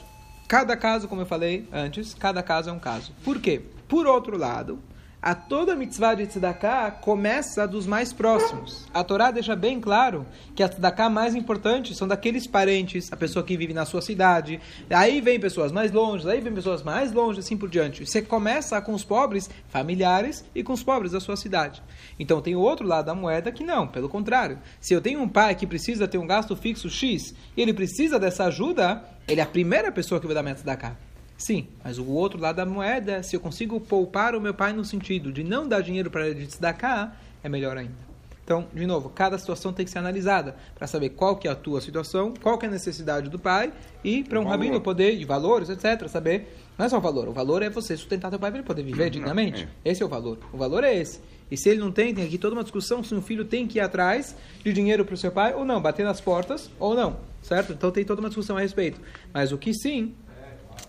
cada 0.48 0.76
caso, 0.78 1.08
como 1.08 1.22
eu 1.22 1.26
falei 1.26 1.68
antes, 1.72 2.14
cada 2.14 2.42
caso 2.42 2.70
é 2.70 2.74
um 2.74 2.80
caso. 2.80 3.12
Por 3.24 3.40
quê? 3.40 3.62
Por 3.88 4.08
outro 4.08 4.38
lado, 4.38 4.80
a 5.26 5.34
toda 5.34 5.76
mitzvah 5.76 6.14
de 6.14 6.28
tzedakah 6.28 6.92
começa 7.02 7.68
dos 7.68 7.88
mais 7.88 8.14
próximos. 8.14 8.86
A 8.94 9.04
Torá 9.04 9.32
deixa 9.32 9.56
bem 9.56 9.82
claro 9.82 10.24
que 10.56 10.62
a 10.62 10.70
tzedakah 10.70 11.10
mais 11.10 11.34
importante 11.34 11.96
são 11.96 12.08
daqueles 12.08 12.46
parentes, 12.46 13.12
a 13.12 13.18
pessoa 13.18 13.44
que 13.44 13.58
vive 13.58 13.74
na 13.74 13.86
sua 13.86 14.04
cidade. 14.04 14.62
Aí 14.88 15.22
vem 15.22 15.40
pessoas 15.40 15.72
mais 15.72 15.92
longe, 15.92 16.30
aí 16.30 16.40
vem 16.42 16.54
pessoas 16.54 16.84
mais 16.84 17.12
longe, 17.12 17.40
assim 17.40 17.58
por 17.58 17.68
diante. 17.68 18.06
Você 18.06 18.22
começa 18.22 18.80
com 18.84 18.94
os 18.94 19.04
pobres 19.04 19.50
familiares 19.68 20.46
e 20.54 20.62
com 20.62 20.74
os 20.74 20.84
pobres 20.84 21.14
da 21.14 21.20
sua 21.20 21.36
cidade. 21.36 21.82
Então 22.20 22.40
tem 22.40 22.56
o 22.56 22.62
outro 22.62 22.86
lado 22.86 23.06
da 23.06 23.16
moeda 23.16 23.52
que 23.52 23.64
não, 23.64 23.88
pelo 23.88 24.08
contrário. 24.08 24.60
Se 24.80 24.94
eu 24.94 25.02
tenho 25.02 25.20
um 25.20 25.28
pai 25.28 25.56
que 25.56 25.66
precisa 25.66 26.08
ter 26.08 26.20
um 26.20 26.28
gasto 26.28 26.56
fixo 26.56 26.88
X 26.88 27.34
e 27.58 27.64
ele 27.64 27.74
precisa 27.74 28.20
dessa 28.20 28.46
ajuda, 28.46 29.04
ele 29.28 29.42
é 29.42 29.44
a 29.44 29.48
primeira 29.48 29.92
pessoa 29.92 30.22
que 30.22 30.28
vai 30.28 30.36
dar 30.36 30.44
minha 30.44 30.54
tzedakah. 30.54 30.96
Sim, 31.38 31.68
mas 31.84 31.98
o 31.98 32.06
outro 32.08 32.40
lado 32.40 32.56
da 32.56 32.66
moeda, 32.66 33.22
se 33.22 33.36
eu 33.36 33.40
consigo 33.40 33.80
poupar 33.80 34.36
o 34.36 34.42
meu 34.42 34.54
pai 34.54 34.72
no 34.74 34.86
sentido 34.86 35.32
de 35.32 35.44
não 35.44 35.68
dar 35.68 35.82
dinheiro 35.82 36.10
para 36.10 36.28
ele 36.28 36.48
cá, 36.78 37.16
é 37.44 37.50
melhor 37.50 37.78
ainda. 37.78 38.06
Então, 38.46 38.68
de 38.72 38.86
novo, 38.86 39.10
cada 39.10 39.40
situação 39.40 39.74
tem 39.74 39.84
que 39.84 39.92
ser 39.92 39.98
analisada 39.98 40.56
para 40.76 40.86
saber 40.86 41.10
qual 41.10 41.36
que 41.36 41.48
é 41.48 41.52
a 41.52 41.56
tua 41.56 41.82
situação, 41.82 42.32
qual 42.42 42.60
que 42.60 42.66
é 42.68 42.70
a 42.70 42.72
necessidade 42.72 43.28
do 43.28 43.40
pai 43.40 43.74
e 44.04 44.24
para 44.24 44.40
um 44.40 44.44
valor. 44.44 44.58
rabino 44.58 44.80
poder, 44.80 45.18
de 45.18 45.26
valores, 45.26 45.68
etc., 45.68 46.08
saber. 46.08 46.56
Não 46.78 46.86
é 46.86 46.90
só 46.90 47.00
o 47.00 47.02
valor, 47.02 47.28
o 47.28 47.34
valor 47.34 47.64
é 47.64 47.70
você 47.70 47.98
sustentar 47.98 48.30
teu 48.30 48.38
pai 48.38 48.52
para 48.52 48.60
ele 48.60 48.68
poder 48.68 48.84
viver 48.84 49.10
dignamente. 49.10 49.68
Esse 49.84 50.04
é 50.04 50.06
o 50.06 50.10
valor. 50.10 50.38
O 50.54 50.58
valor 50.58 50.84
é 50.84 50.96
esse. 50.96 51.20
E 51.50 51.58
se 51.58 51.70
ele 51.70 51.80
não 51.80 51.92
tem, 51.92 52.14
tem 52.14 52.26
aqui 52.26 52.38
toda 52.38 52.56
uma 52.56 52.64
discussão 52.64 53.04
se 53.04 53.16
um 53.16 53.22
filho 53.22 53.46
tem 53.46 53.68
que 53.68 53.80
ir 53.80 53.82
atrás 53.82 54.36
de 54.64 54.72
dinheiro 54.72 55.04
para 55.06 55.16
o 55.16 55.18
seu 55.18 55.32
pai 55.32 55.54
ou 55.56 55.66
não, 55.66 55.82
bater 55.82 56.04
nas 56.04 56.22
portas 56.22 56.70
ou 56.80 56.94
não, 56.94 57.18
certo? 57.42 57.74
Então 57.74 57.90
tem 57.92 58.04
toda 58.04 58.20
uma 58.20 58.30
discussão 58.30 58.58
a 58.58 58.60
respeito. 58.60 59.00
Mas 59.34 59.52
o 59.52 59.58
que 59.58 59.74
sim 59.74 60.14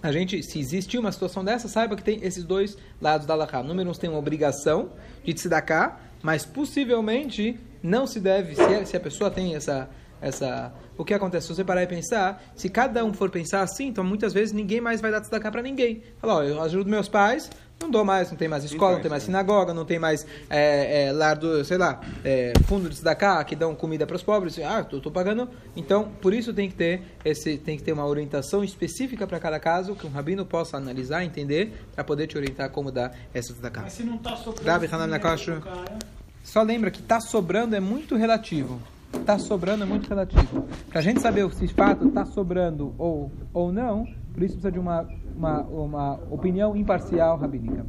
a 0.02 0.12
gente, 0.12 0.42
se 0.42 0.59
existir 0.59 0.98
uma 0.98 1.11
situação 1.11 1.44
dessa, 1.44 1.68
saiba 1.68 1.96
que 1.96 2.02
tem 2.02 2.22
esses 2.22 2.44
dois 2.44 2.76
lados 3.00 3.26
da 3.26 3.35
Allahá. 3.35 3.62
Número 3.62 3.90
um, 3.90 3.92
tem 3.92 4.11
uma 4.11 4.18
obrigação 4.18 4.92
de 5.24 5.32
tzedakah, 5.32 5.98
mas 6.22 6.44
possivelmente 6.44 7.59
não 7.82 8.06
se 8.06 8.20
deve, 8.20 8.54
se 8.54 8.87
se 8.87 8.96
a 8.96 9.00
pessoa 9.00 9.30
tem 9.30 9.54
essa, 9.54 9.88
essa... 10.20 10.72
O 10.98 11.05
que 11.05 11.12
acontece? 11.12 11.46
Se 11.46 11.55
você 11.55 11.64
parar 11.64 11.83
e 11.83 11.87
pensar, 11.87 12.42
se 12.55 12.68
cada 12.68 13.05
um 13.05 13.12
for 13.12 13.31
pensar 13.31 13.61
assim, 13.61 13.88
então 13.88 14.02
muitas 14.02 14.33
vezes 14.33 14.52
ninguém 14.52 14.81
mais 14.81 15.00
vai 15.00 15.11
dar 15.11 15.20
tzedakah 15.20 15.50
para 15.50 15.62
ninguém. 15.62 16.02
Fala, 16.18 16.37
ó, 16.37 16.42
eu 16.42 16.62
ajudo 16.62 16.88
meus 16.88 17.07
pais, 17.07 17.50
não 17.79 17.90
dou 17.90 18.05
mais, 18.05 18.31
não 18.31 18.38
tem 18.38 18.48
mais 18.48 18.64
escola, 18.64 18.94
não 18.94 19.02
tem 19.02 19.11
mais 19.11 19.22
sinagoga, 19.22 19.74
não 19.74 19.85
tem 19.85 19.98
mais 19.98 20.26
é, 20.48 21.09
é, 21.09 21.12
lar 21.12 21.37
do, 21.37 21.62
sei 21.64 21.76
lá, 21.76 22.00
é, 22.24 22.55
fundo 22.64 22.88
de 22.88 22.94
tzedakah 22.94 23.44
que 23.44 23.55
dão 23.55 23.74
comida 23.74 24.07
para 24.07 24.16
os 24.16 24.22
pobres. 24.22 24.59
Ah, 24.59 24.83
tô, 24.83 24.98
tô 24.98 25.11
pagando. 25.11 25.48
Então, 25.76 26.09
por 26.22 26.33
isso 26.33 26.55
tem 26.55 26.70
que 26.70 26.74
ter 26.74 27.02
esse, 27.22 27.59
tem 27.59 27.76
que 27.76 27.83
ter 27.83 27.92
uma 27.92 28.07
orientação 28.07 28.64
específica 28.64 29.26
para 29.26 29.38
cada 29.38 29.61
caso 29.61 29.94
que 29.94 30.07
um 30.07 30.11
rabino 30.11 30.46
possa 30.46 30.79
analisar, 30.79 31.22
entender, 31.22 31.87
para 31.94 32.02
poder 32.02 32.26
te 32.26 32.38
orientar 32.38 32.70
como 32.70 32.90
dar 32.90 33.14
essa 33.35 33.52
tzedakah. 33.52 33.83
Mas 33.83 33.92
se 33.92 34.02
não 34.02 34.16
está 34.16 34.35
sobrando 34.37 34.70
Rabi 34.70 34.88
dinheiro 34.88 35.61
cara, 35.61 35.98
Só 36.42 36.62
lembra 36.62 36.90
que 36.90 37.02
tá 37.02 37.20
sobrando 37.20 37.76
é 37.76 37.81
muito 37.81 38.16
relativo. 38.16 38.81
Tá 39.24 39.38
sobrando 39.38 39.84
é 39.84 39.86
muito 39.86 40.08
relativo. 40.08 40.66
Para 40.88 41.00
a 41.00 41.02
gente 41.02 41.20
saber 41.20 41.50
se 41.52 41.66
de 41.66 41.74
fato 41.74 42.08
tá 42.10 42.24
sobrando 42.24 42.94
ou, 42.98 43.30
ou 43.52 43.72
não, 43.72 44.04
por 44.32 44.42
isso 44.42 44.54
precisa 44.54 44.70
de 44.70 44.78
uma, 44.78 45.06
uma, 45.36 45.60
uma 45.62 46.20
opinião 46.30 46.76
imparcial 46.76 47.36
rabínica. 47.36 47.84